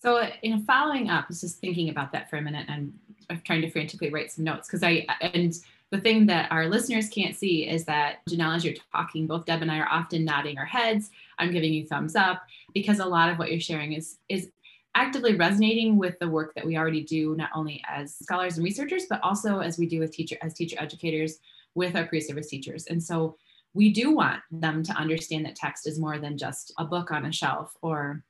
So 0.01 0.27
in 0.41 0.65
following 0.65 1.12
up, 1.12 1.25
I 1.25 1.27
was 1.27 1.41
just 1.41 1.60
thinking 1.60 1.89
about 1.89 2.12
that 2.13 2.30
for 2.30 2.38
a 2.38 2.41
minute 2.41 2.65
and 2.68 2.94
I'm 3.30 3.41
trying 3.46 3.62
to 3.62 3.70
frantically 3.70 4.10
write 4.10 4.32
some 4.32 4.44
notes 4.44 4.68
because 4.68 4.82
I, 4.82 5.06
and 5.22 5.53
the 5.91 6.00
thing 6.00 6.25
that 6.27 6.51
our 6.51 6.67
listeners 6.67 7.10
can't 7.10 7.36
see 7.36 7.67
is 7.67 7.83
that 7.86 8.19
Janelle, 8.29 8.55
as 8.55 8.63
you're 8.63 8.75
talking, 8.93 9.27
both 9.27 9.45
Deb 9.45 9.62
and 9.62 9.71
I 9.71 9.77
are 9.79 9.89
often 9.89 10.24
nodding 10.24 10.57
our 10.57 10.65
heads. 10.65 11.12
I'm 11.38 11.51
giving 11.51 11.74
you 11.74 11.86
thumbs 11.86 12.15
up 12.15 12.43
because 12.74 13.00
a 13.00 13.05
lot 13.05 13.29
of 13.29 13.38
what 13.38 13.51
you're 13.51 13.60
sharing 13.60 13.93
is, 13.93 14.17
is 14.29 14.50
actively 14.95 15.36
resonating 15.36 15.98
with 15.98 16.17
the 16.19 16.29
work 16.29 16.55
that 16.55 16.65
we 16.65 16.77
already 16.77 17.03
do, 17.03 17.36
not 17.36 17.50
only 17.53 17.83
as 17.89 18.15
scholars 18.15 18.55
and 18.57 18.63
researchers, 18.63 19.05
but 19.10 19.21
also 19.21 19.60
as 19.60 19.77
we 19.77 19.86
do 19.86 20.00
with 20.00 20.12
teacher 20.12 20.38
as 20.41 20.53
teacher 20.53 20.77
educators 20.79 21.39
with 21.75 21.95
our 21.95 22.05
pre-service 22.05 22.48
teachers. 22.48 22.88
And 22.88 23.01
so 23.01 23.36
we 23.74 23.91
do 23.91 24.12
want 24.12 24.41
them 24.50 24.83
to 24.83 24.93
understand 24.93 25.45
that 25.45 25.55
text 25.55 25.88
is 25.88 26.00
more 26.00 26.19
than 26.19 26.38
just 26.38 26.74
a 26.77 26.86
book 26.86 27.12
on 27.12 27.25
a 27.25 27.31
shelf 27.31 27.75
or 27.81 28.24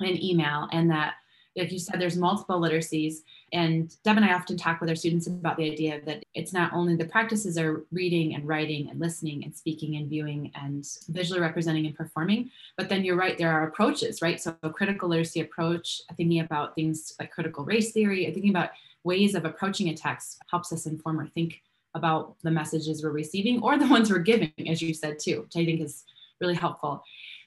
an 0.00 0.22
email 0.22 0.68
and 0.72 0.90
that 0.90 1.14
like 1.56 1.70
you 1.70 1.78
said, 1.78 2.00
there's 2.00 2.16
multiple 2.16 2.60
literacies. 2.60 3.18
And 3.52 3.94
Deb 4.02 4.16
and 4.16 4.24
I 4.24 4.34
often 4.34 4.56
talk 4.56 4.80
with 4.80 4.90
our 4.90 4.96
students 4.96 5.26
about 5.26 5.56
the 5.56 5.70
idea 5.70 6.00
that 6.04 6.24
it's 6.34 6.52
not 6.52 6.72
only 6.72 6.96
the 6.96 7.04
practices 7.04 7.56
are 7.56 7.84
reading 7.92 8.34
and 8.34 8.46
writing 8.46 8.90
and 8.90 8.98
listening 8.98 9.44
and 9.44 9.54
speaking 9.54 9.96
and 9.96 10.08
viewing 10.08 10.50
and 10.54 10.86
visually 11.08 11.40
representing 11.40 11.86
and 11.86 11.94
performing, 11.94 12.50
but 12.76 12.88
then 12.88 13.04
you're 13.04 13.16
right, 13.16 13.38
there 13.38 13.52
are 13.52 13.68
approaches, 13.68 14.20
right? 14.20 14.40
So 14.40 14.56
a 14.62 14.70
critical 14.70 15.08
literacy 15.08 15.40
approach, 15.40 16.02
uh, 16.10 16.14
thinking 16.14 16.40
about 16.40 16.74
things 16.74 17.14
like 17.20 17.30
critical 17.30 17.64
race 17.64 17.92
theory, 17.92 18.26
uh, 18.26 18.32
thinking 18.32 18.50
about 18.50 18.70
ways 19.04 19.34
of 19.34 19.44
approaching 19.44 19.90
a 19.90 19.94
text 19.94 20.38
helps 20.50 20.72
us 20.72 20.86
inform 20.86 21.20
or 21.20 21.28
think 21.28 21.62
about 21.94 22.34
the 22.42 22.50
messages 22.50 23.04
we're 23.04 23.10
receiving 23.10 23.62
or 23.62 23.78
the 23.78 23.86
ones 23.96 24.10
we're 24.10 24.18
giving, 24.18 24.52
as 24.68 24.82
you 24.82 24.92
said 24.92 25.18
too, 25.18 25.42
which 25.42 25.56
I 25.56 25.64
think 25.64 25.80
is 25.80 26.04
really 26.40 26.54
helpful. 26.54 27.04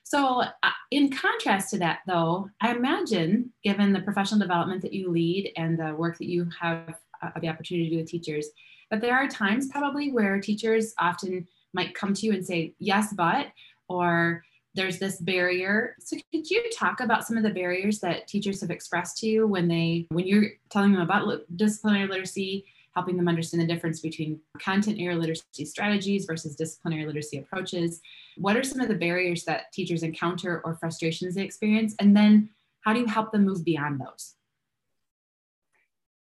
So, 0.10 0.42
uh, 0.42 0.70
in 0.90 1.12
contrast 1.12 1.70
to 1.72 1.80
that, 1.80 2.00
though, 2.08 2.50
I 2.62 2.74
imagine, 2.74 3.52
given 3.62 3.92
the 3.92 4.00
professional 4.00 4.40
development 4.40 4.82
that 4.84 4.94
you 4.94 5.12
lead 5.12 5.52
and 5.58 5.78
the 5.78 5.96
work 5.96 6.18
that 6.20 6.30
you 6.30 6.50
have 6.62 6.96
uh, 7.22 7.32
the 7.42 7.50
opportunity 7.50 7.90
to 7.90 7.96
do 7.96 8.02
with 8.02 8.10
teachers, 8.10 8.48
that 8.90 9.02
there 9.02 9.18
are 9.18 9.28
times 9.28 9.68
probably 9.68 10.14
where 10.14 10.40
teachers 10.40 10.94
often 10.98 11.46
might 11.74 11.94
come 11.94 12.14
to 12.14 12.26
you 12.26 12.32
and 12.32 12.46
say, 12.46 12.74
yes, 12.80 13.14
but, 13.18 13.48
or 13.90 14.46
there's 14.76 14.98
this 14.98 15.20
barrier. 15.20 15.98
So 16.00 16.16
could 16.32 16.50
you 16.50 16.64
talk 16.74 17.02
about 17.02 17.28
some 17.28 17.36
of 17.36 17.44
the 17.44 17.50
barriers 17.50 18.00
that 18.00 18.30
teachers 18.30 18.62
have 18.62 18.72
expressed 18.72 19.18
to 19.18 19.28
you 19.28 19.46
when 19.46 19.68
they 19.68 20.08
when 20.12 20.26
you're 20.26 20.52
telling 20.70 20.94
them 20.94 21.02
about 21.02 21.42
disciplinary 21.58 22.08
literacy 22.08 22.64
helping 22.98 23.16
them 23.16 23.28
understand 23.28 23.62
the 23.62 23.72
difference 23.72 24.00
between 24.00 24.40
content 24.60 24.98
area 25.00 25.16
literacy 25.16 25.66
strategies 25.66 26.26
versus 26.26 26.56
disciplinary 26.56 27.06
literacy 27.06 27.38
approaches. 27.38 28.02
What 28.38 28.58
are 28.58 28.64
some 28.64 28.80
of 28.80 28.88
the 28.88 28.96
barriers 28.96 29.44
that 29.44 29.72
teachers 29.72 30.02
encounter 30.02 30.64
or 30.66 30.78
frustrations 30.80 31.36
they 31.36 31.44
experience? 31.44 31.94
And 32.00 32.18
then 32.18 32.50
how 32.84 32.94
do 32.94 33.00
you 33.00 33.06
help 33.06 33.32
them 33.32 33.46
move 33.46 33.64
beyond 33.64 34.02
those? 34.02 34.34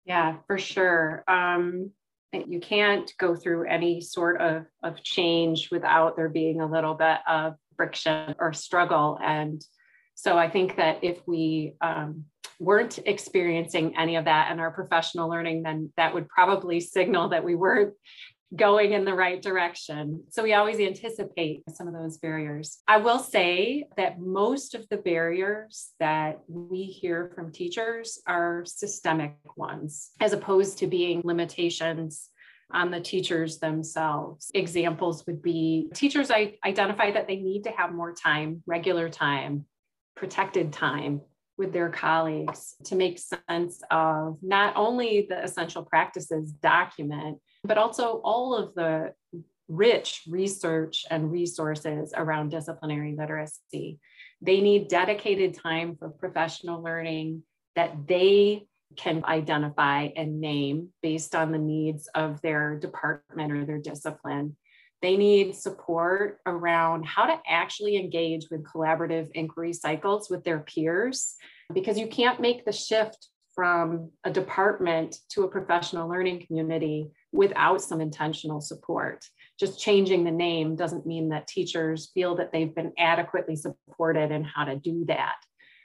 Yeah, 0.05 0.37
for 0.47 0.59
sure. 0.59 1.25
Um, 1.27 1.93
you 2.35 2.61
can't 2.61 3.11
go 3.19 3.35
through 3.35 3.67
any 3.67 4.03
sort 4.03 4.39
of, 4.43 4.67
of 4.83 5.03
change 5.03 5.71
without 5.71 6.15
there 6.15 6.29
being 6.29 6.61
a 6.61 6.71
little 6.71 6.93
bit 6.93 7.21
of 7.27 7.55
friction 7.75 8.35
or 8.39 8.53
struggle. 8.53 9.19
And 9.23 9.65
so 10.21 10.37
I 10.37 10.51
think 10.51 10.77
that 10.77 11.03
if 11.03 11.27
we 11.27 11.77
um, 11.81 12.27
weren't 12.59 12.99
experiencing 13.07 13.97
any 13.97 14.17
of 14.17 14.27
that 14.27 14.53
in 14.53 14.61
our 14.61 14.71
professional 14.71 15.31
learning, 15.31 15.63
then 15.63 15.91
that 15.97 16.13
would 16.13 16.29
probably 16.29 16.79
signal 16.79 17.31
that 17.31 17.43
we 17.43 17.55
weren't 17.55 17.95
going 18.55 18.93
in 18.93 19.07
the 19.07 19.15
right 19.15 19.41
direction. 19.41 20.25
So 20.29 20.43
we 20.43 20.53
always 20.53 20.79
anticipate 20.79 21.63
some 21.73 21.89
of 21.89 21.95
those 21.95 22.19
barriers. 22.19 22.83
I 22.87 22.99
will 22.99 23.19
say 23.19 23.87
that 23.97 24.21
most 24.21 24.75
of 24.75 24.87
the 24.91 24.99
barriers 24.99 25.93
that 26.01 26.41
we 26.49 26.85
hear 26.85 27.33
from 27.35 27.51
teachers 27.51 28.21
are 28.27 28.65
systemic 28.67 29.37
ones, 29.57 30.11
as 30.21 30.35
opposed 30.35 30.77
to 30.79 30.87
being 30.87 31.23
limitations 31.25 32.29
on 32.71 32.91
the 32.91 33.01
teachers 33.01 33.59
themselves. 33.59 34.51
Examples 34.53 35.25
would 35.27 35.41
be 35.41 35.89
teachers 35.95 36.31
identify 36.31 37.11
that 37.11 37.27
they 37.27 37.37
need 37.37 37.63
to 37.65 37.71
have 37.71 37.95
more 37.95 38.13
time, 38.13 38.63
regular 38.67 39.09
time, 39.09 39.65
protected 40.17 40.73
time 40.73 41.21
with 41.57 41.73
their 41.73 41.91
colleagues 41.91 42.75
to 42.85 42.97
make 42.97 43.19
sense 43.19 43.83
of 43.91 44.39
not 44.43 44.75
only 44.77 45.27
the 45.29 45.43
essential 45.43 45.85
practices 45.85 46.53
document, 46.53 47.39
but 47.65 47.77
also 47.77 48.21
all 48.25 48.55
of 48.55 48.75
the 48.75 49.13
rich 49.69 50.23
research 50.29 51.05
and 51.11 51.31
resources 51.31 52.13
around 52.17 52.51
disciplinary 52.51 53.15
literacy. 53.17 54.01
They 54.41 54.61
need 54.61 54.89
dedicated 54.89 55.55
time 55.55 55.97
for 55.97 56.09
professional 56.09 56.83
learning 56.83 57.43
that 57.77 58.07
they 58.09 58.67
can 58.97 59.25
identify 59.25 60.09
and 60.17 60.41
name 60.41 60.89
based 61.03 61.35
on 61.35 61.53
the 61.53 61.59
needs 61.59 62.09
of 62.15 62.41
their 62.41 62.77
department 62.79 63.53
or 63.53 63.65
their 63.65 63.79
discipline. 63.79 64.57
They 65.03 65.17
need 65.17 65.55
support 65.55 66.41
around 66.45 67.07
how 67.07 67.25
to 67.25 67.39
actually 67.49 67.97
engage 67.97 68.49
with 68.51 68.65
collaborative 68.65 69.31
inquiry 69.33 69.73
cycles 69.73 70.29
with 70.29 70.45
their 70.45 70.61
peers, 70.61 71.37
because 71.73 71.99
you 71.99 72.07
can't 72.07 72.41
make 72.41 72.65
the 72.65 72.73
shift 72.73 73.29
from 73.55 74.11
a 74.25 74.31
department 74.31 75.17
to 75.31 75.45
a 75.45 75.49
professional 75.49 76.09
learning 76.09 76.45
community 76.47 77.09
without 77.33 77.81
some 77.83 78.01
intentional 78.01 78.61
support. 78.61 79.25
Just 79.59 79.81
changing 79.81 80.25
the 80.25 80.31
name 80.31 80.77
doesn't 80.77 81.07
mean 81.07 81.31
that 81.31 81.47
teachers 81.47 82.11
feel 82.15 82.37
that 82.37 82.53
they've 82.53 82.75
been 82.75 82.93
adequately 82.99 83.57
supported 83.57 84.31
in 84.31 84.45
how 84.45 84.65
to 84.65 84.77
do 84.77 85.05
that. 85.07 85.37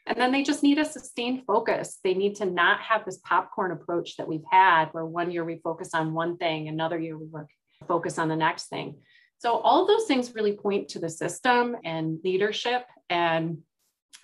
And 0.06 0.18
then 0.18 0.32
they 0.32 0.44
just 0.44 0.62
need 0.62 0.78
a 0.78 0.86
sustained 0.86 1.44
focus. 1.48 2.00
They 2.04 2.14
need 2.14 2.36
to 2.36 2.46
not 2.46 2.80
have 2.82 3.06
this 3.06 3.18
popcorn 3.18 3.72
approach 3.72 4.18
that 4.18 4.28
we've 4.28 4.46
had, 4.52 4.90
where 4.92 5.06
one 5.06 5.32
year 5.32 5.44
we 5.44 5.60
focus 5.64 5.94
on 5.94 6.14
one 6.14 6.38
thing, 6.38 6.68
another 6.68 7.00
year 7.00 7.18
we 7.18 7.26
work 7.26 7.50
focus 7.88 8.18
on 8.18 8.30
the 8.30 8.36
next 8.36 8.68
thing. 8.68 8.96
So 9.40 9.58
all 9.58 9.86
those 9.86 10.06
things 10.06 10.34
really 10.34 10.54
point 10.54 10.90
to 10.90 11.00
the 11.00 11.10
system 11.10 11.76
and 11.84 12.20
leadership. 12.24 12.84
And 13.10 13.60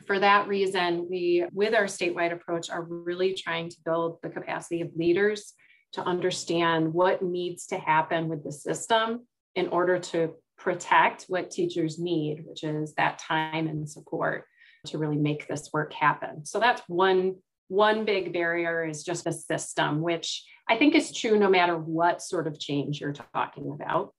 for 0.08 0.20
that 0.20 0.48
reason, 0.48 1.08
we, 1.10 1.46
with 1.52 1.74
our 1.74 1.86
statewide 1.86 2.34
approach, 2.34 2.70
are 2.70 2.84
really 2.84 3.34
trying 3.34 3.70
to 3.70 3.78
build 3.86 4.18
the 4.24 4.30
capacity 4.30 4.82
of 4.82 4.96
leaders 4.96 5.54
to 5.94 6.02
understand 6.02 6.94
what 6.94 7.22
needs 7.22 7.68
to 7.68 7.78
happen 7.78 8.30
with 8.30 8.44
the 8.44 8.52
system 8.52 9.28
in 9.56 9.68
order 9.68 10.00
to 10.00 10.34
protect 10.58 11.26
what 11.28 11.52
teachers 11.52 12.00
need, 12.00 12.44
which 12.46 12.64
is 12.64 12.94
that 12.96 13.20
time 13.20 13.68
and 13.68 13.90
support 13.90 14.46
to 14.88 14.98
really 14.98 15.18
make 15.18 15.48
this 15.48 15.70
work 15.74 15.94
happen. 15.94 16.46
So 16.46 16.60
that's 16.60 16.82
one 16.88 17.36
one 17.68 18.04
big 18.04 18.34
barrier 18.34 18.86
is 18.86 19.02
just 19.02 19.24
the 19.24 19.32
system, 19.32 20.02
which 20.02 20.44
I 20.68 20.76
think 20.76 20.94
is 20.94 21.14
true 21.14 21.40
no 21.40 21.50
matter 21.50 21.78
what 21.78 22.22
sort 22.22 22.46
of 22.46 22.60
change 22.60 23.00
you're 23.00 23.14
talking 23.34 23.72
about. 23.72 24.14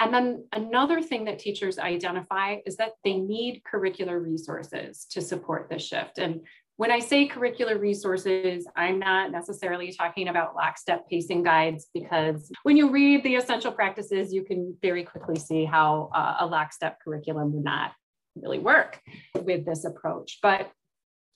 And 0.00 0.12
then 0.12 0.46
another 0.52 1.00
thing 1.02 1.24
that 1.24 1.38
teachers 1.38 1.78
identify 1.78 2.58
is 2.66 2.76
that 2.76 2.92
they 3.04 3.14
need 3.14 3.62
curricular 3.70 4.22
resources 4.22 5.06
to 5.10 5.20
support 5.20 5.68
the 5.70 5.78
shift. 5.78 6.18
And 6.18 6.40
when 6.76 6.90
I 6.90 6.98
say 6.98 7.28
curricular 7.28 7.78
resources, 7.78 8.66
I'm 8.74 8.98
not 8.98 9.30
necessarily 9.30 9.92
talking 9.92 10.28
about 10.28 10.56
lockstep 10.56 11.08
pacing 11.08 11.44
guides 11.44 11.86
because 11.94 12.50
when 12.64 12.76
you 12.76 12.90
read 12.90 13.22
the 13.22 13.36
essential 13.36 13.70
practices, 13.70 14.32
you 14.32 14.44
can 14.44 14.76
very 14.82 15.04
quickly 15.04 15.36
see 15.36 15.64
how 15.64 16.10
uh, 16.12 16.36
a 16.40 16.46
lockstep 16.46 16.98
curriculum 17.00 17.52
would 17.52 17.64
not 17.64 17.92
really 18.34 18.58
work 18.58 19.00
with 19.40 19.64
this 19.64 19.84
approach. 19.84 20.38
But 20.42 20.70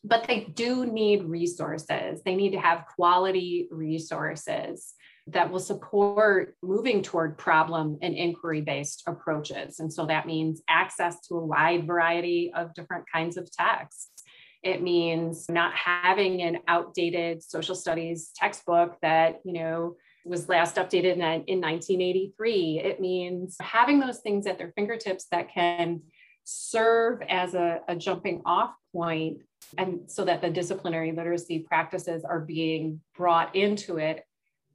but 0.04 0.24
they 0.24 0.40
do 0.40 0.86
need 0.86 1.24
resources. 1.24 2.22
They 2.24 2.36
need 2.36 2.52
to 2.52 2.60
have 2.60 2.84
quality 2.96 3.68
resources 3.70 4.94
that 5.30 5.50
will 5.50 5.60
support 5.60 6.54
moving 6.62 7.02
toward 7.02 7.36
problem 7.36 7.98
and 8.02 8.14
inquiry 8.14 8.60
based 8.60 9.02
approaches. 9.06 9.78
And 9.78 9.92
so 9.92 10.06
that 10.06 10.26
means 10.26 10.62
access 10.68 11.20
to 11.28 11.34
a 11.36 11.44
wide 11.44 11.86
variety 11.86 12.52
of 12.54 12.74
different 12.74 13.04
kinds 13.12 13.36
of 13.36 13.50
texts. 13.50 14.22
It 14.62 14.82
means 14.82 15.46
not 15.48 15.74
having 15.74 16.42
an 16.42 16.58
outdated 16.66 17.42
social 17.42 17.74
studies 17.74 18.30
textbook 18.34 18.96
that, 19.02 19.40
you 19.44 19.52
know, 19.52 19.96
was 20.24 20.48
last 20.48 20.76
updated 20.76 21.14
in, 21.14 21.20
in 21.20 21.60
1983. 21.60 22.80
It 22.80 23.00
means 23.00 23.56
having 23.60 24.00
those 24.00 24.18
things 24.18 24.46
at 24.46 24.58
their 24.58 24.72
fingertips 24.76 25.26
that 25.30 25.52
can 25.52 26.02
serve 26.44 27.20
as 27.28 27.54
a, 27.54 27.80
a 27.88 27.94
jumping 27.94 28.42
off 28.46 28.74
point 28.92 29.42
and 29.76 30.10
so 30.10 30.24
that 30.24 30.40
the 30.40 30.48
disciplinary 30.48 31.12
literacy 31.12 31.60
practices 31.60 32.24
are 32.24 32.40
being 32.40 33.00
brought 33.16 33.54
into 33.54 33.98
it 33.98 34.24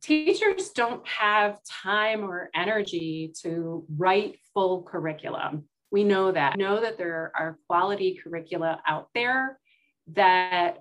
teachers 0.03 0.69
don't 0.69 1.05
have 1.07 1.57
time 1.63 2.23
or 2.23 2.49
energy 2.53 3.33
to 3.41 3.85
write 3.97 4.37
full 4.53 4.83
curriculum. 4.83 5.63
We 5.91 6.03
know 6.03 6.31
that. 6.31 6.57
We 6.57 6.63
know 6.63 6.81
that 6.81 6.97
there 6.97 7.31
are 7.35 7.57
quality 7.67 8.19
curricula 8.21 8.81
out 8.85 9.07
there 9.15 9.59
that 10.13 10.79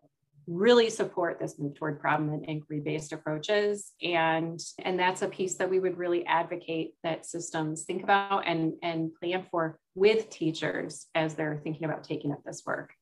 really 0.49 0.91
support 0.91 1.39
this 1.39 1.57
move 1.59 1.75
toward 1.77 2.01
problem 2.01 2.31
and 2.31 2.45
inquiry 2.47 2.81
based 2.81 3.13
approaches. 3.13 3.93
And 4.03 4.61
and 4.81 4.99
that's 4.99 5.23
a 5.23 5.29
piece 5.29 5.55
that 5.57 5.71
we 5.71 5.79
would 5.79 5.99
really 5.99 6.27
advocate 6.27 6.95
that 7.05 7.25
systems 7.25 7.85
think 7.85 8.03
about 8.03 8.49
and 8.49 8.75
and 8.83 9.15
plan 9.15 9.47
for 9.51 9.79
with 9.95 10.31
teachers 10.31 11.07
as 11.15 11.35
they're 11.35 11.61
thinking 11.63 11.85
about 11.85 12.03
taking 12.03 12.33
up 12.33 12.43
this 12.45 12.63
work 12.67 12.93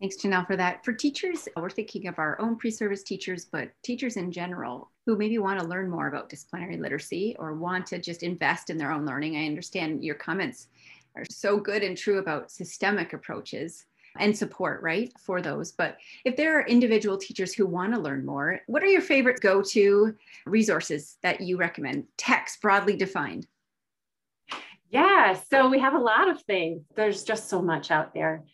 Thanks, 0.00 0.16
Janelle, 0.16 0.46
for 0.46 0.56
that. 0.56 0.82
For 0.82 0.94
teachers, 0.94 1.46
we're 1.54 1.68
thinking 1.68 2.08
of 2.08 2.18
our 2.18 2.40
own 2.40 2.56
pre-service 2.56 3.02
teachers, 3.02 3.44
but 3.44 3.70
teachers 3.82 4.16
in 4.16 4.32
general 4.32 4.90
who 5.04 5.14
maybe 5.14 5.36
want 5.36 5.60
to 5.60 5.66
learn 5.66 5.90
more 5.90 6.08
about 6.08 6.30
disciplinary 6.30 6.78
literacy 6.78 7.36
or 7.38 7.54
want 7.54 7.84
to 7.88 7.98
just 7.98 8.22
invest 8.22 8.70
in 8.70 8.78
their 8.78 8.92
own 8.92 9.04
learning. 9.04 9.36
I 9.36 9.44
understand 9.44 10.02
your 10.02 10.14
comments 10.14 10.68
are 11.16 11.24
so 11.28 11.58
good 11.58 11.82
and 11.82 11.98
true 11.98 12.18
about 12.18 12.50
systemic 12.50 13.12
approaches 13.12 13.84
and 14.18 14.36
support, 14.36 14.82
right, 14.82 15.12
for 15.20 15.42
those. 15.42 15.72
But 15.72 15.98
if 16.24 16.34
there 16.34 16.58
are 16.58 16.66
individual 16.66 17.18
teachers 17.18 17.52
who 17.52 17.66
want 17.66 17.92
to 17.92 18.00
learn 18.00 18.24
more, 18.24 18.60
what 18.68 18.82
are 18.82 18.86
your 18.86 19.02
favorite 19.02 19.40
go 19.40 19.60
to 19.62 20.16
resources 20.46 21.18
that 21.22 21.42
you 21.42 21.58
recommend? 21.58 22.06
Text 22.16 22.62
broadly 22.62 22.96
defined. 22.96 23.46
Yeah, 24.88 25.38
so 25.50 25.68
we 25.68 25.78
have 25.78 25.94
a 25.94 25.98
lot 25.98 26.30
of 26.30 26.40
things. 26.42 26.84
There's 26.96 27.22
just 27.22 27.50
so 27.50 27.60
much 27.60 27.90
out 27.90 28.14
there. 28.14 28.44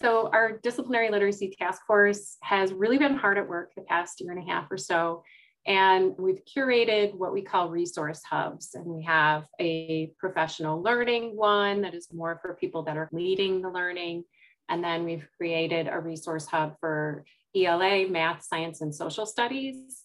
So, 0.00 0.28
our 0.32 0.58
disciplinary 0.62 1.10
literacy 1.10 1.54
task 1.58 1.82
force 1.86 2.36
has 2.42 2.72
really 2.72 2.98
been 2.98 3.16
hard 3.16 3.38
at 3.38 3.48
work 3.48 3.72
the 3.74 3.82
past 3.82 4.20
year 4.20 4.32
and 4.32 4.42
a 4.42 4.50
half 4.50 4.70
or 4.70 4.76
so. 4.76 5.22
And 5.66 6.14
we've 6.18 6.42
curated 6.44 7.14
what 7.14 7.32
we 7.32 7.42
call 7.42 7.70
resource 7.70 8.22
hubs. 8.22 8.74
And 8.74 8.84
we 8.84 9.02
have 9.04 9.44
a 9.60 10.12
professional 10.18 10.80
learning 10.80 11.36
one 11.36 11.82
that 11.82 11.94
is 11.94 12.08
more 12.12 12.38
for 12.40 12.54
people 12.54 12.84
that 12.84 12.96
are 12.96 13.08
leading 13.12 13.62
the 13.62 13.70
learning. 13.70 14.24
And 14.68 14.82
then 14.82 15.04
we've 15.04 15.26
created 15.36 15.88
a 15.90 15.98
resource 15.98 16.46
hub 16.46 16.76
for 16.80 17.24
ELA, 17.54 18.08
math, 18.08 18.44
science, 18.44 18.80
and 18.80 18.94
social 18.94 19.26
studies. 19.26 20.02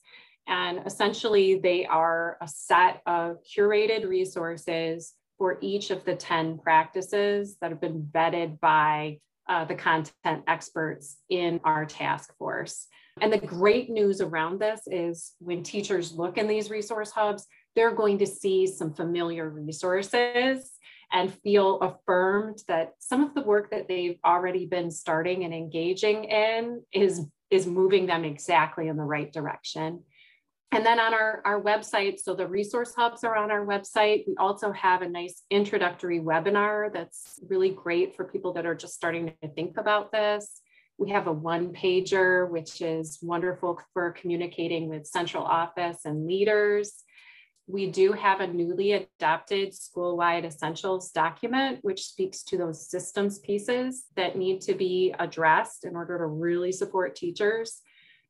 And 0.47 0.81
essentially, 0.85 1.59
they 1.59 1.85
are 1.85 2.37
a 2.41 2.47
set 2.47 3.01
of 3.05 3.37
curated 3.43 4.07
resources 4.07 5.13
for 5.37 5.57
each 5.61 5.91
of 5.91 6.03
the 6.05 6.15
10 6.15 6.59
practices 6.59 7.57
that 7.61 7.71
have 7.71 7.81
been 7.81 8.07
vetted 8.11 8.59
by 8.59 9.19
uh, 9.49 9.65
the 9.65 9.75
content 9.75 10.43
experts 10.47 11.17
in 11.29 11.59
our 11.63 11.85
task 11.85 12.35
force. 12.37 12.87
And 13.19 13.31
the 13.31 13.37
great 13.37 13.89
news 13.89 14.21
around 14.21 14.59
this 14.59 14.81
is 14.87 15.33
when 15.39 15.63
teachers 15.63 16.13
look 16.13 16.37
in 16.37 16.47
these 16.47 16.69
resource 16.69 17.11
hubs, 17.11 17.45
they're 17.75 17.95
going 17.95 18.17
to 18.19 18.27
see 18.27 18.67
some 18.67 18.93
familiar 18.93 19.49
resources 19.49 20.71
and 21.11 21.33
feel 21.43 21.79
affirmed 21.79 22.63
that 22.67 22.93
some 22.99 23.23
of 23.23 23.33
the 23.33 23.41
work 23.41 23.71
that 23.71 23.87
they've 23.87 24.17
already 24.25 24.65
been 24.65 24.89
starting 24.89 25.43
and 25.43 25.53
engaging 25.53 26.23
in 26.25 26.81
is, 26.93 27.25
is 27.49 27.67
moving 27.67 28.05
them 28.05 28.23
exactly 28.23 28.87
in 28.87 28.95
the 28.95 29.03
right 29.03 29.31
direction. 29.33 30.03
And 30.73 30.85
then 30.85 31.01
on 31.01 31.13
our, 31.13 31.41
our 31.43 31.61
website, 31.61 32.19
so 32.19 32.33
the 32.33 32.47
resource 32.47 32.93
hubs 32.95 33.25
are 33.25 33.35
on 33.35 33.51
our 33.51 33.65
website. 33.65 34.23
We 34.25 34.35
also 34.37 34.71
have 34.71 35.01
a 35.01 35.09
nice 35.09 35.43
introductory 35.49 36.21
webinar 36.21 36.93
that's 36.93 37.39
really 37.49 37.71
great 37.71 38.15
for 38.15 38.23
people 38.23 38.53
that 38.53 38.65
are 38.65 38.75
just 38.75 38.93
starting 38.93 39.33
to 39.41 39.49
think 39.49 39.77
about 39.77 40.13
this. 40.13 40.61
We 40.97 41.09
have 41.09 41.27
a 41.27 41.33
one 41.33 41.73
pager, 41.73 42.49
which 42.49 42.81
is 42.81 43.19
wonderful 43.21 43.81
for 43.93 44.11
communicating 44.11 44.87
with 44.87 45.07
central 45.07 45.43
office 45.43 46.05
and 46.05 46.25
leaders. 46.25 47.03
We 47.67 47.91
do 47.91 48.13
have 48.13 48.39
a 48.39 48.47
newly 48.47 48.93
adopted 48.93 49.73
school-wide 49.73 50.45
essentials 50.45 51.11
document, 51.11 51.79
which 51.81 52.05
speaks 52.05 52.43
to 52.43 52.57
those 52.57 52.89
systems 52.89 53.39
pieces 53.39 54.05
that 54.15 54.37
need 54.37 54.61
to 54.61 54.73
be 54.73 55.13
addressed 55.19 55.83
in 55.83 55.97
order 55.97 56.17
to 56.17 56.25
really 56.27 56.71
support 56.71 57.15
teachers. 57.15 57.81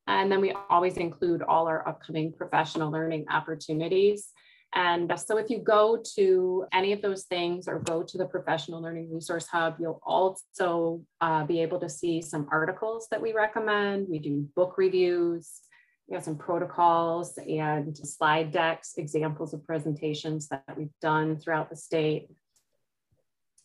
And 0.07 0.31
then 0.31 0.41
we 0.41 0.53
always 0.69 0.97
include 0.97 1.41
all 1.41 1.67
our 1.67 1.87
upcoming 1.87 2.33
professional 2.33 2.91
learning 2.91 3.25
opportunities. 3.29 4.29
And 4.73 5.11
so 5.19 5.37
if 5.37 5.49
you 5.49 5.59
go 5.59 6.01
to 6.15 6.65
any 6.71 6.93
of 6.93 7.01
those 7.01 7.23
things 7.23 7.67
or 7.67 7.79
go 7.79 8.03
to 8.03 8.17
the 8.17 8.25
Professional 8.25 8.81
Learning 8.81 9.13
Resource 9.13 9.47
Hub, 9.47 9.75
you'll 9.79 10.01
also 10.01 11.01
uh, 11.19 11.43
be 11.43 11.61
able 11.61 11.79
to 11.81 11.89
see 11.89 12.21
some 12.21 12.47
articles 12.49 13.07
that 13.11 13.21
we 13.21 13.33
recommend. 13.33 14.07
We 14.09 14.19
do 14.19 14.47
book 14.55 14.75
reviews, 14.77 15.59
we 16.07 16.15
have 16.15 16.23
some 16.23 16.37
protocols 16.37 17.37
and 17.37 17.97
slide 17.97 18.51
decks, 18.51 18.95
examples 18.97 19.53
of 19.53 19.65
presentations 19.65 20.47
that 20.49 20.63
we've 20.77 20.93
done 21.01 21.37
throughout 21.37 21.69
the 21.69 21.75
state. 21.75 22.29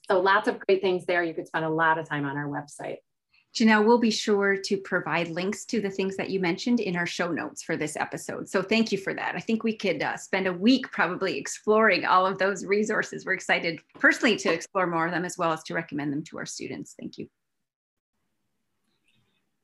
So 0.08 0.20
lots 0.20 0.46
of 0.46 0.60
great 0.60 0.80
things 0.80 1.04
there. 1.06 1.24
You 1.24 1.34
could 1.34 1.48
spend 1.48 1.64
a 1.64 1.70
lot 1.70 1.98
of 1.98 2.08
time 2.08 2.24
on 2.24 2.36
our 2.36 2.46
website. 2.46 2.98
Janelle, 3.56 3.86
we'll 3.86 3.96
be 3.96 4.10
sure 4.10 4.54
to 4.54 4.76
provide 4.76 5.28
links 5.28 5.64
to 5.64 5.80
the 5.80 5.88
things 5.88 6.14
that 6.18 6.28
you 6.28 6.40
mentioned 6.40 6.78
in 6.78 6.94
our 6.94 7.06
show 7.06 7.32
notes 7.32 7.62
for 7.62 7.74
this 7.74 7.96
episode. 7.96 8.50
So 8.50 8.60
thank 8.60 8.92
you 8.92 8.98
for 8.98 9.14
that. 9.14 9.34
I 9.34 9.40
think 9.40 9.64
we 9.64 9.74
could 9.74 10.02
uh, 10.02 10.18
spend 10.18 10.46
a 10.46 10.52
week 10.52 10.92
probably 10.92 11.38
exploring 11.38 12.04
all 12.04 12.26
of 12.26 12.36
those 12.36 12.66
resources. 12.66 13.24
We're 13.24 13.32
excited 13.32 13.80
personally 13.98 14.36
to 14.36 14.52
explore 14.52 14.86
more 14.86 15.06
of 15.06 15.12
them 15.12 15.24
as 15.24 15.38
well 15.38 15.52
as 15.52 15.62
to 15.64 15.74
recommend 15.74 16.12
them 16.12 16.22
to 16.24 16.38
our 16.38 16.44
students. 16.44 16.94
Thank 17.00 17.16
you. 17.16 17.28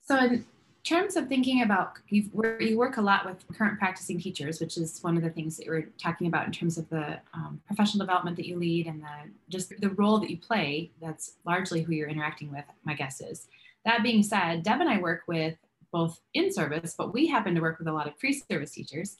So 0.04 0.16
in 0.16 0.46
terms 0.84 1.16
of 1.16 1.28
thinking 1.28 1.60
about, 1.60 1.92
where 2.32 2.60
you 2.62 2.78
work 2.78 2.96
a 2.96 3.02
lot 3.02 3.26
with 3.26 3.44
current 3.58 3.78
practicing 3.78 4.18
teachers, 4.18 4.58
which 4.58 4.78
is 4.78 5.00
one 5.02 5.18
of 5.18 5.22
the 5.22 5.30
things 5.30 5.58
that 5.58 5.66
you're 5.66 5.88
talking 6.02 6.28
about 6.28 6.46
in 6.46 6.52
terms 6.52 6.78
of 6.78 6.88
the 6.88 7.20
um, 7.34 7.60
professional 7.66 8.06
development 8.06 8.38
that 8.38 8.46
you 8.46 8.58
lead 8.58 8.86
and 8.86 9.02
the, 9.02 9.30
just 9.50 9.78
the 9.82 9.90
role 9.90 10.18
that 10.18 10.30
you 10.30 10.38
play. 10.38 10.90
That's 11.02 11.34
largely 11.44 11.82
who 11.82 11.92
you're 11.92 12.08
interacting 12.08 12.50
with, 12.50 12.64
my 12.84 12.94
guess 12.94 13.20
is. 13.20 13.48
That 13.84 14.02
being 14.02 14.22
said, 14.22 14.62
Deb 14.62 14.80
and 14.80 14.88
I 14.88 15.00
work 15.00 15.22
with 15.26 15.56
both 15.92 16.20
in 16.34 16.52
service, 16.52 16.94
but 16.96 17.12
we 17.12 17.26
happen 17.26 17.54
to 17.54 17.60
work 17.60 17.78
with 17.78 17.88
a 17.88 17.92
lot 17.92 18.06
of 18.06 18.18
pre 18.18 18.32
service 18.32 18.72
teachers. 18.72 19.16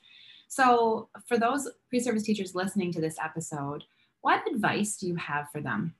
So, 0.48 1.09
for 1.27 1.38
those 1.38 1.68
pre 1.88 2.01
service 2.01 2.22
teachers 2.22 2.55
listening 2.55 2.92
to 2.92 3.01
this 3.01 3.16
episode, 3.22 3.85
what 4.20 4.42
advice 4.51 4.96
do 4.96 5.09
you 5.09 5.16
have 5.16 5.51
for 5.51 5.61
them? 5.61 5.94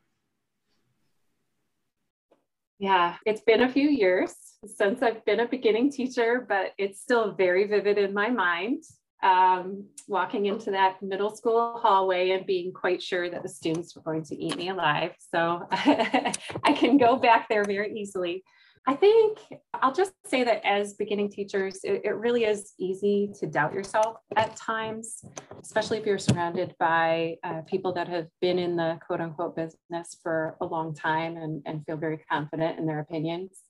Yeah, 2.79 3.17
it's 3.25 3.43
been 3.43 3.63
a 3.63 3.73
few 3.73 3.89
years 3.89 4.35
since 4.67 5.03
I've 5.03 5.25
been 5.25 5.41
a 5.41 5.49
beginning 5.49 5.91
teacher, 5.91 6.45
but 6.49 6.73
it's 6.79 7.01
still 7.01 7.33
very 7.33 7.67
vivid 7.67 7.99
in 7.99 8.13
my 8.13 8.29
mind. 8.29 8.85
Um, 9.23 9.85
walking 10.09 10.47
into 10.47 10.73
that 10.73 11.01
middle 11.01 11.35
school 11.35 11.79
hallway 11.81 12.31
and 12.31 12.45
being 12.45 12.73
quite 12.73 13.01
sure 13.01 13.31
that 13.31 13.45
the 13.45 13.49
students 13.49 13.95
were 13.95 14.03
going 14.03 14.25
to 14.25 14.35
eat 14.35 14.57
me 14.57 14.69
alive. 14.69 15.13
So 15.33 15.67
I 15.71 16.75
can 16.77 16.99
go 16.99 17.17
back 17.17 17.49
there 17.49 17.65
very 17.65 17.97
easily. 17.97 18.43
I 18.87 18.95
think 18.95 19.39
I'll 19.75 19.95
just 19.95 20.13
say 20.27 20.43
that 20.43 20.67
as 20.67 20.95
beginning 20.95 21.31
teachers, 21.31 21.81
it, 21.85 22.03
it, 22.05 22.17
really 22.17 22.45
is 22.45 22.73
easy 22.81 23.31
to 23.39 23.47
doubt 23.47 23.73
yourself 23.73 24.17
at 24.35 24.57
times, 24.57 25.25
especially 25.63 25.99
if 25.99 26.07
you're 26.07 26.19
surrounded 26.19 26.75
by 26.81 27.37
uh, 27.45 27.61
people 27.63 27.93
that 27.93 28.09
have 28.09 28.27
been 28.41 28.59
in 28.59 28.75
the 28.75 28.99
quote 29.07 29.21
unquote 29.21 29.55
business 29.55 30.17
for 30.21 30.57
a 30.61 30.65
long 30.65 30.95
time 30.95 31.37
and, 31.37 31.63
and 31.65 31.87
feel 31.87 31.97
very 31.97 32.19
confident 32.29 32.81
in 32.81 32.87
their 32.87 32.99
opinions. 32.99 33.61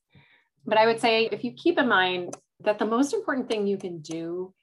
But 0.64 0.78
I 0.78 0.86
would 0.86 1.00
say 1.00 1.26
if 1.26 1.44
you 1.44 1.52
keep 1.52 1.78
in 1.78 1.88
mind 1.88 2.34
that 2.60 2.78
the 2.78 2.86
most 2.86 3.12
important 3.12 3.50
thing 3.50 3.66
you 3.66 3.76
can 3.76 4.00
do 4.00 4.54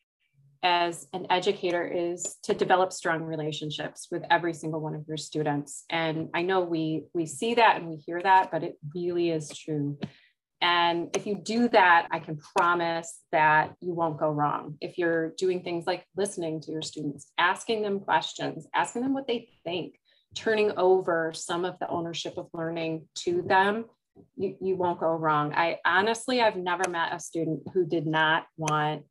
as 0.64 1.08
an 1.14 1.28
educator 1.30 1.86
is 1.86 2.38
to 2.44 2.54
develop 2.54 2.92
strong 2.92 3.22
relationships 3.24 4.08
with 4.12 4.24
every 4.30 4.54
single 4.54 4.82
one 4.82 4.96
of 4.96 5.08
your 5.08 5.18
students. 5.18 5.86
And 5.90 6.30
I 6.34 6.42
know 6.42 6.62
we 6.62 7.06
we 7.14 7.26
see 7.26 7.56
that 7.56 7.78
and 7.78 7.88
we 7.88 7.98
hear 7.98 8.22
that, 8.22 8.52
but 8.52 8.64
it 8.64 8.78
really 8.94 9.30
is 9.30 9.50
true. 9.50 9.98
And 10.62 11.16
if 11.16 11.26
you 11.26 11.36
do 11.36 11.70
that, 11.70 12.08
I 12.12 12.20
can 12.20 12.38
promise 12.58 13.22
that 13.32 13.76
you 13.80 13.94
won't 13.94 14.20
go 14.20 14.30
wrong. 14.30 14.76
If 14.82 14.98
you're 14.98 15.30
doing 15.38 15.64
things 15.64 15.88
like 15.88 16.06
listening 16.18 16.60
to 16.62 16.72
your 16.72 16.82
students, 16.82 17.32
asking 17.38 17.82
them 17.82 18.02
questions, 18.02 18.68
asking 18.76 19.04
them 19.04 19.14
what 19.14 19.28
they 19.28 19.48
think, 19.64 19.98
turning 20.36 20.74
over 20.78 21.32
some 21.34 21.64
of 21.64 21.80
the 21.80 21.88
ownership 21.88 22.38
of 22.38 22.50
learning 22.54 23.08
to 23.20 23.42
them, 23.42 23.86
you, 24.36 24.58
you 24.60 24.76
won't 24.76 25.00
go 25.00 25.08
wrong. 25.08 25.54
I 25.54 25.78
honestly, 25.86 26.42
I've 26.42 26.58
never 26.58 26.90
met 26.90 27.14
a 27.14 27.20
student 27.22 27.62
who 27.74 27.86
did 27.86 28.06
not 28.06 28.46
want 28.58 29.04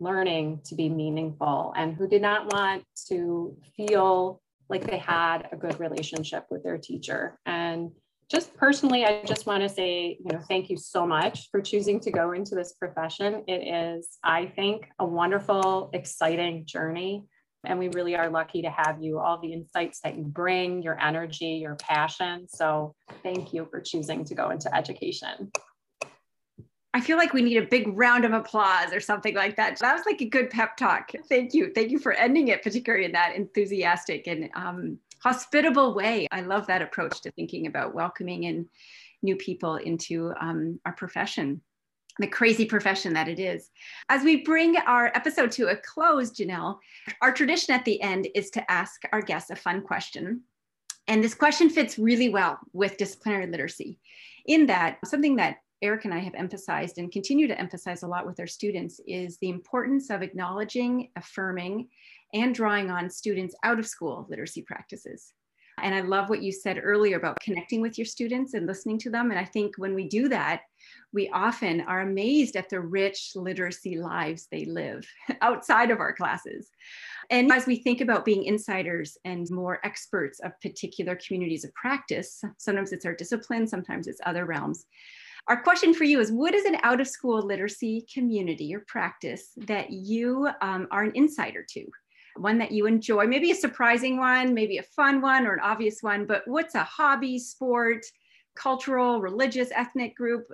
learning 0.00 0.60
to 0.64 0.74
be 0.74 0.88
meaningful 0.88 1.72
and 1.76 1.94
who 1.94 2.06
did 2.06 2.22
not 2.22 2.52
want 2.52 2.84
to 3.08 3.56
feel 3.76 4.40
like 4.68 4.86
they 4.86 4.98
had 4.98 5.48
a 5.52 5.56
good 5.56 5.78
relationship 5.80 6.44
with 6.50 6.62
their 6.62 6.78
teacher. 6.78 7.38
And 7.46 7.90
just 8.28 8.56
personally, 8.56 9.04
I 9.04 9.22
just 9.24 9.46
want 9.46 9.62
to 9.62 9.68
say, 9.68 10.18
you 10.18 10.32
know, 10.32 10.40
thank 10.48 10.68
you 10.68 10.76
so 10.76 11.06
much 11.06 11.48
for 11.50 11.60
choosing 11.60 12.00
to 12.00 12.10
go 12.10 12.32
into 12.32 12.56
this 12.56 12.72
profession. 12.72 13.44
It 13.46 13.62
is, 13.98 14.18
I 14.24 14.46
think, 14.46 14.88
a 14.98 15.06
wonderful, 15.06 15.90
exciting 15.92 16.66
journey. 16.66 17.22
And 17.64 17.78
we 17.78 17.88
really 17.88 18.16
are 18.16 18.28
lucky 18.28 18.62
to 18.62 18.70
have 18.70 19.00
you, 19.00 19.18
all 19.18 19.40
the 19.40 19.52
insights 19.52 20.00
that 20.02 20.16
you 20.16 20.24
bring, 20.24 20.82
your 20.82 21.00
energy, 21.00 21.60
your 21.62 21.76
passion. 21.76 22.48
So 22.48 22.94
thank 23.22 23.52
you 23.52 23.66
for 23.70 23.80
choosing 23.80 24.24
to 24.24 24.34
go 24.34 24.50
into 24.50 24.74
education. 24.74 25.50
I 26.96 27.00
feel 27.00 27.18
like 27.18 27.34
we 27.34 27.42
need 27.42 27.58
a 27.58 27.66
big 27.66 27.88
round 27.88 28.24
of 28.24 28.32
applause 28.32 28.90
or 28.90 29.00
something 29.00 29.34
like 29.34 29.54
that. 29.56 29.78
That 29.80 29.94
was 29.94 30.06
like 30.06 30.22
a 30.22 30.24
good 30.24 30.48
pep 30.48 30.78
talk. 30.78 31.12
Thank 31.28 31.52
you. 31.52 31.70
Thank 31.74 31.90
you 31.90 31.98
for 31.98 32.14
ending 32.14 32.48
it, 32.48 32.62
particularly 32.62 33.04
in 33.04 33.12
that 33.12 33.36
enthusiastic 33.36 34.26
and 34.26 34.48
um, 34.54 34.98
hospitable 35.22 35.94
way. 35.94 36.26
I 36.32 36.40
love 36.40 36.66
that 36.68 36.80
approach 36.80 37.20
to 37.20 37.30
thinking 37.32 37.66
about 37.66 37.94
welcoming 37.94 38.44
in 38.44 38.66
new 39.20 39.36
people 39.36 39.76
into 39.76 40.32
um, 40.40 40.80
our 40.86 40.92
profession 40.92 41.60
the 42.18 42.26
crazy 42.26 42.64
profession 42.64 43.12
that 43.12 43.28
it 43.28 43.38
is. 43.38 43.68
As 44.08 44.24
we 44.24 44.42
bring 44.42 44.78
our 44.78 45.08
episode 45.14 45.50
to 45.52 45.68
a 45.68 45.76
close, 45.76 46.30
Janelle, 46.30 46.78
our 47.20 47.30
tradition 47.30 47.74
at 47.74 47.84
the 47.84 48.00
end 48.00 48.26
is 48.34 48.48
to 48.52 48.70
ask 48.70 49.02
our 49.12 49.20
guests 49.20 49.50
a 49.50 49.56
fun 49.56 49.82
question. 49.82 50.40
And 51.08 51.22
this 51.22 51.34
question 51.34 51.68
fits 51.68 51.98
really 51.98 52.30
well 52.30 52.58
with 52.72 52.96
disciplinary 52.96 53.48
literacy, 53.48 53.98
in 54.46 54.64
that 54.68 54.96
something 55.04 55.36
that 55.36 55.58
Eric 55.82 56.06
and 56.06 56.14
I 56.14 56.20
have 56.20 56.34
emphasized 56.34 56.98
and 56.98 57.12
continue 57.12 57.46
to 57.48 57.60
emphasize 57.60 58.02
a 58.02 58.08
lot 58.08 58.26
with 58.26 58.40
our 58.40 58.46
students 58.46 59.00
is 59.06 59.36
the 59.38 59.50
importance 59.50 60.10
of 60.10 60.22
acknowledging, 60.22 61.10
affirming, 61.16 61.88
and 62.32 62.54
drawing 62.54 62.90
on 62.90 63.10
students 63.10 63.54
out 63.62 63.78
of 63.78 63.86
school 63.86 64.26
literacy 64.30 64.62
practices. 64.62 65.32
And 65.82 65.94
I 65.94 66.00
love 66.00 66.30
what 66.30 66.42
you 66.42 66.52
said 66.52 66.80
earlier 66.82 67.18
about 67.18 67.38
connecting 67.40 67.82
with 67.82 67.98
your 67.98 68.06
students 68.06 68.54
and 68.54 68.66
listening 68.66 68.98
to 69.00 69.10
them. 69.10 69.30
And 69.30 69.38
I 69.38 69.44
think 69.44 69.76
when 69.76 69.94
we 69.94 70.08
do 70.08 70.26
that, 70.30 70.62
we 71.12 71.28
often 71.28 71.82
are 71.82 72.00
amazed 72.00 72.56
at 72.56 72.70
the 72.70 72.80
rich 72.80 73.32
literacy 73.34 73.98
lives 73.98 74.48
they 74.50 74.64
live 74.64 75.06
outside 75.42 75.90
of 75.90 76.00
our 76.00 76.14
classes. 76.14 76.70
And 77.28 77.52
as 77.52 77.66
we 77.66 77.76
think 77.76 78.00
about 78.00 78.24
being 78.24 78.44
insiders 78.44 79.18
and 79.26 79.50
more 79.50 79.80
experts 79.84 80.40
of 80.40 80.58
particular 80.62 81.16
communities 81.16 81.64
of 81.64 81.74
practice, 81.74 82.42
sometimes 82.56 82.92
it's 82.92 83.04
our 83.04 83.14
discipline, 83.14 83.66
sometimes 83.66 84.06
it's 84.06 84.20
other 84.24 84.46
realms. 84.46 84.86
Our 85.48 85.62
question 85.62 85.94
for 85.94 86.02
you 86.02 86.18
is 86.18 86.32
What 86.32 86.54
is 86.54 86.64
an 86.64 86.78
out 86.82 87.00
of 87.00 87.06
school 87.06 87.40
literacy 87.40 88.04
community 88.12 88.74
or 88.74 88.80
practice 88.88 89.52
that 89.58 89.92
you 89.92 90.48
um, 90.60 90.88
are 90.90 91.04
an 91.04 91.12
insider 91.14 91.64
to? 91.70 91.86
One 92.34 92.58
that 92.58 92.72
you 92.72 92.86
enjoy, 92.86 93.26
maybe 93.28 93.52
a 93.52 93.54
surprising 93.54 94.18
one, 94.18 94.54
maybe 94.54 94.78
a 94.78 94.82
fun 94.82 95.20
one 95.20 95.46
or 95.46 95.52
an 95.52 95.60
obvious 95.60 96.02
one, 96.02 96.26
but 96.26 96.42
what's 96.46 96.74
a 96.74 96.82
hobby, 96.82 97.38
sport, 97.38 98.04
cultural, 98.56 99.20
religious, 99.20 99.70
ethnic 99.72 100.16
group, 100.16 100.48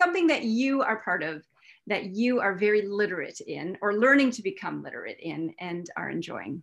something 0.00 0.26
that 0.28 0.44
you 0.44 0.82
are 0.82 1.02
part 1.02 1.22
of 1.22 1.44
that 1.86 2.16
you 2.16 2.40
are 2.40 2.54
very 2.54 2.86
literate 2.86 3.40
in 3.46 3.76
or 3.82 3.98
learning 3.98 4.30
to 4.30 4.42
become 4.42 4.82
literate 4.82 5.18
in 5.20 5.54
and 5.60 5.90
are 5.98 6.08
enjoying? 6.08 6.62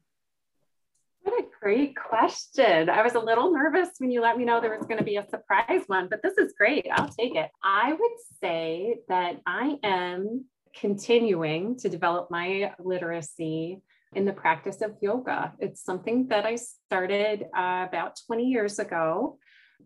What 1.28 1.44
a 1.44 1.48
great 1.60 1.94
question. 1.98 2.90
I 2.90 3.02
was 3.02 3.16
a 3.16 3.20
little 3.20 3.52
nervous 3.52 3.90
when 3.98 4.12
you 4.12 4.22
let 4.22 4.38
me 4.38 4.46
know 4.46 4.62
there 4.62 4.78
was 4.78 4.88
going 4.88 5.00
to 5.00 5.04
be 5.04 5.18
a 5.18 5.28
surprise 5.28 5.82
one, 5.88 6.08
but 6.10 6.22
this 6.24 6.38
is 6.38 6.54
great. 6.58 6.88
I'll 6.90 7.10
take 7.10 7.36
it. 7.36 7.50
I 7.62 7.92
would 7.92 8.12
say 8.42 9.00
that 9.10 9.42
I 9.46 9.76
am 9.84 10.46
continuing 10.74 11.76
to 11.80 11.90
develop 11.90 12.32
my 12.32 12.74
literacy 12.80 13.82
in 14.16 14.24
the 14.24 14.32
practice 14.32 14.82
of 14.82 14.96
yoga. 15.02 15.52
It's 15.60 15.84
something 15.84 16.30
that 16.30 16.46
I 16.46 16.56
started 16.56 17.44
uh, 17.54 17.86
about 17.90 18.22
20 18.26 18.46
years 18.46 18.80
ago. 18.80 19.38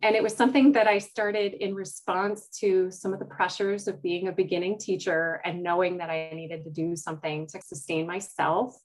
And 0.04 0.16
it 0.16 0.22
was 0.22 0.36
something 0.36 0.74
that 0.74 0.86
I 0.86 1.00
started 1.00 1.54
in 1.54 1.74
response 1.74 2.50
to 2.60 2.92
some 2.92 3.14
of 3.14 3.20
the 3.20 3.26
pressures 3.26 3.88
of 3.88 4.04
being 4.04 4.28
a 4.28 4.32
beginning 4.32 4.78
teacher 4.78 5.42
and 5.44 5.64
knowing 5.64 5.98
that 5.98 6.12
I 6.12 6.34
needed 6.36 6.64
to 6.66 6.70
do 6.70 6.96
something 6.96 7.48
to 7.48 7.60
sustain 7.64 8.06
myself 8.06 8.76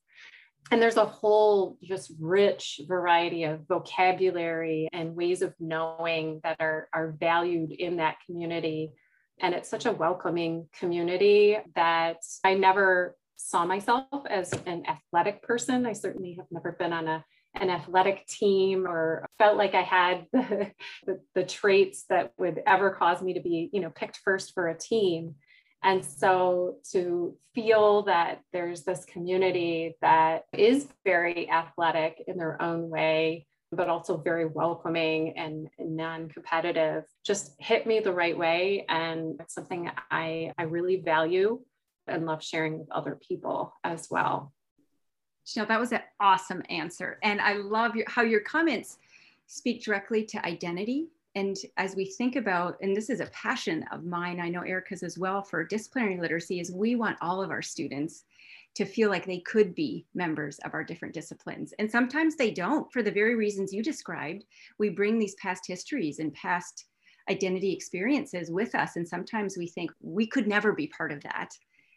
and 0.71 0.83
there's 0.83 0.97
a 0.97 1.05
whole 1.05 1.79
just 1.83 2.13
rich 2.19 2.81
variety 2.87 3.45
of 3.45 3.67
vocabulary 3.69 4.89
and 4.93 5.15
ways 5.15 5.43
of 5.43 5.55
knowing 5.61 6.41
that 6.43 6.57
are, 6.61 6.89
are 6.93 7.15
valued 7.19 7.73
in 7.73 7.97
that 7.97 8.17
community. 8.27 8.93
And 9.41 9.55
it's 9.55 9.69
such 9.69 9.87
a 9.87 9.93
welcoming 9.93 10.69
community 10.79 11.59
that 11.75 12.19
i 12.43 12.55
never 12.55 13.17
saw 13.37 13.65
myself 13.65 14.07
as 14.29 14.53
an 14.67 14.85
athletic 14.89 15.43
person. 15.43 15.87
I 15.87 15.93
certainly 15.93 16.35
have 16.39 16.47
never 16.51 16.73
been 16.73 16.93
on 16.93 17.07
a, 17.07 17.25
an 17.55 17.71
athletic 17.71 18.27
team 18.27 18.87
or 18.87 19.27
felt 19.39 19.57
like 19.57 19.75
i 19.75 19.83
had 19.83 20.27
the, 20.33 20.71
the, 21.07 21.21
the 21.35 21.45
traits 21.45 22.05
that 22.11 22.33
would 22.39 22.61
ever 22.67 22.91
cause 22.91 23.23
me 23.23 23.35
to 23.35 23.41
be 23.41 23.71
you 23.73 23.81
know 23.81 23.91
picked 23.91 24.19
first 24.19 24.53
for 24.53 24.69
a 24.69 24.79
team 24.79 25.35
and 25.87 26.05
so 26.05 26.79
to 26.91 27.37
feel 27.55 28.03
that 28.03 28.41
there's 28.53 28.83
this 28.83 29.05
community 29.05 29.95
that 30.03 30.43
is 30.53 30.89
very 31.05 31.49
athletic 31.49 32.25
in 32.27 32.37
their 32.37 32.61
own 32.61 32.91
way, 32.91 33.47
but 33.71 33.89
also 33.89 34.17
very 34.17 34.47
welcoming 34.47 35.39
and, 35.39 35.69
non 35.79 36.29
competitive 36.29 37.05
just 37.25 37.53
hit 37.61 37.87
me 37.87 38.01
the 38.01 38.13
right 38.13 38.37
way. 38.37 38.85
And 38.89 39.37
it's 39.39 39.55
something 39.55 39.89
I, 40.11 40.53
I 40.59 40.65
really 40.65 40.97
value 40.97 41.61
and 42.09 42.27
love 42.27 42.43
sharing 42.43 42.81
with 42.81 42.91
other 42.91 43.17
people 43.27 43.73
as 43.85 44.09
well. 44.11 44.53
Janelle, 45.47 45.69
that 45.69 45.79
was 45.79 45.93
an 45.93 46.01
awesome 46.19 46.65
answer. 46.69 47.21
And 47.23 47.41
I 47.41 47.55
love 47.55 47.95
your, 47.95 48.07
how 48.09 48.23
your 48.23 48.41
comments 48.41 48.99
speak 49.47 49.85
directly 49.85 50.25
to 50.25 50.45
identity 50.45 51.07
and 51.37 51.55
as 51.77 51.95
we 51.95 52.07
think 52.07 52.35
about, 52.35 52.79
and 52.81 52.97
this 52.97 53.11
is 53.11 53.21
a 53.21 53.27
passion 53.27 53.85
of 53.93 54.05
mine, 54.05 54.41
I 54.41 54.49
know 54.49 54.63
Erica's 54.63 55.03
as 55.03 55.19
well 55.19 55.43
for 55.43 55.63
disciplinary 55.63 56.19
literacy, 56.19 56.61
is 56.61 56.73
we 56.73 56.97
want 56.97 57.19
all 57.21 57.43
of 57.43 57.51
our 57.51 57.61
students 57.61 58.25
to 58.75 58.87
feel 58.87 59.11
like 59.11 59.27
they 59.27 59.41
could 59.41 59.75
be 59.75 60.07
members 60.15 60.59
of 60.65 60.73
our 60.73 60.83
different 60.83 61.13
disciplines. 61.13 61.75
And 61.79 61.91
sometimes 61.91 62.37
they 62.37 62.51
don't 62.51 62.91
for 62.91 63.03
the 63.03 63.11
very 63.11 63.35
reasons 63.35 63.71
you 63.71 63.83
described. 63.83 64.45
We 64.79 64.89
bring 64.89 65.19
these 65.19 65.35
past 65.35 65.67
histories 65.67 66.21
and 66.21 66.33
past 66.33 66.87
identity 67.29 67.71
experiences 67.71 68.51
with 68.51 68.75
us. 68.75 68.97
And 68.97 69.07
sometimes 69.07 69.59
we 69.59 69.67
think 69.67 69.91
we 70.01 70.27
could 70.27 70.49
never 70.49 70.73
be 70.73 70.87
part 70.87 71.13
of 71.13 71.23
that. 71.23 71.51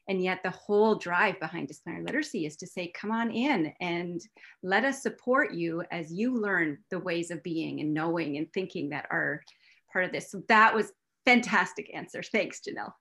And 0.09 0.21
yet, 0.21 0.43
the 0.43 0.49
whole 0.49 0.95
drive 0.95 1.39
behind 1.39 1.67
disciplinary 1.67 2.03
literacy 2.03 2.45
is 2.45 2.57
to 2.57 2.67
say, 2.67 2.91
come 2.93 3.11
on 3.11 3.31
in 3.31 3.71
and 3.79 4.19
let 4.63 4.83
us 4.83 5.03
support 5.03 5.53
you 5.53 5.83
as 5.91 6.11
you 6.11 6.35
learn 6.35 6.79
the 6.89 6.99
ways 6.99 7.31
of 7.31 7.43
being 7.43 7.79
and 7.79 7.93
knowing 7.93 8.35
and 8.37 8.51
thinking 8.51 8.89
that 8.89 9.05
are 9.11 9.43
part 9.93 10.05
of 10.05 10.11
this. 10.11 10.31
So, 10.31 10.41
that 10.49 10.75
was 10.75 10.91
fantastic 11.25 11.91
answer. 11.93 12.23
Thanks, 12.23 12.59
Janelle. 12.59 12.93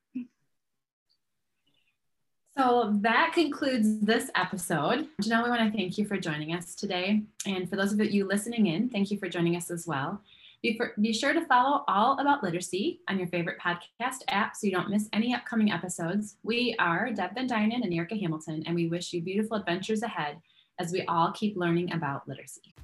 So 2.59 2.99
that 3.03 3.31
concludes 3.35 4.01
this 4.01 4.33
episode. 4.35 5.07
Janelle, 5.23 5.45
we 5.45 5.51
want 5.51 5.73
to 5.73 5.79
thank 5.79 5.97
you 5.97 6.05
for 6.05 6.17
joining 6.17 6.55
us 6.55 6.75
today. 6.75 7.23
And 7.47 7.71
for 7.71 7.77
those 7.77 7.93
of 7.93 8.01
you 8.01 8.27
listening 8.27 8.67
in, 8.67 8.89
thank 8.91 9.13
you 9.13 9.19
for 9.19 9.29
joining 9.29 9.55
us 9.55 9.71
as 9.71 9.87
well. 9.87 10.21
Be, 10.61 10.77
for, 10.77 10.93
be 11.01 11.13
sure 11.13 11.33
to 11.33 11.47
follow 11.47 11.85
All 11.87 12.19
About 12.19 12.43
Literacy 12.43 13.01
on 13.09 13.17
your 13.17 13.29
favorite 13.29 13.61
podcast 13.61 14.23
app 14.29 14.57
so 14.57 14.67
you 14.67 14.73
don't 14.73 14.91
miss 14.91 15.09
any 15.13 15.33
upcoming 15.33 15.71
episodes. 15.71 16.35
We 16.43 16.75
are 16.81 17.13
Deb 17.13 17.37
Van 17.37 17.49
Duinen 17.49 17.85
and 17.85 17.95
Erica 17.95 18.17
Hamilton, 18.17 18.65
and 18.67 18.75
we 18.75 18.89
wish 18.89 19.13
you 19.13 19.23
beautiful 19.23 19.57
adventures 19.57 20.03
ahead 20.03 20.41
as 20.81 20.91
we 20.91 21.03
all 21.03 21.31
keep 21.31 21.57
learning 21.57 21.93
about 21.93 22.27
literacy. 22.27 22.75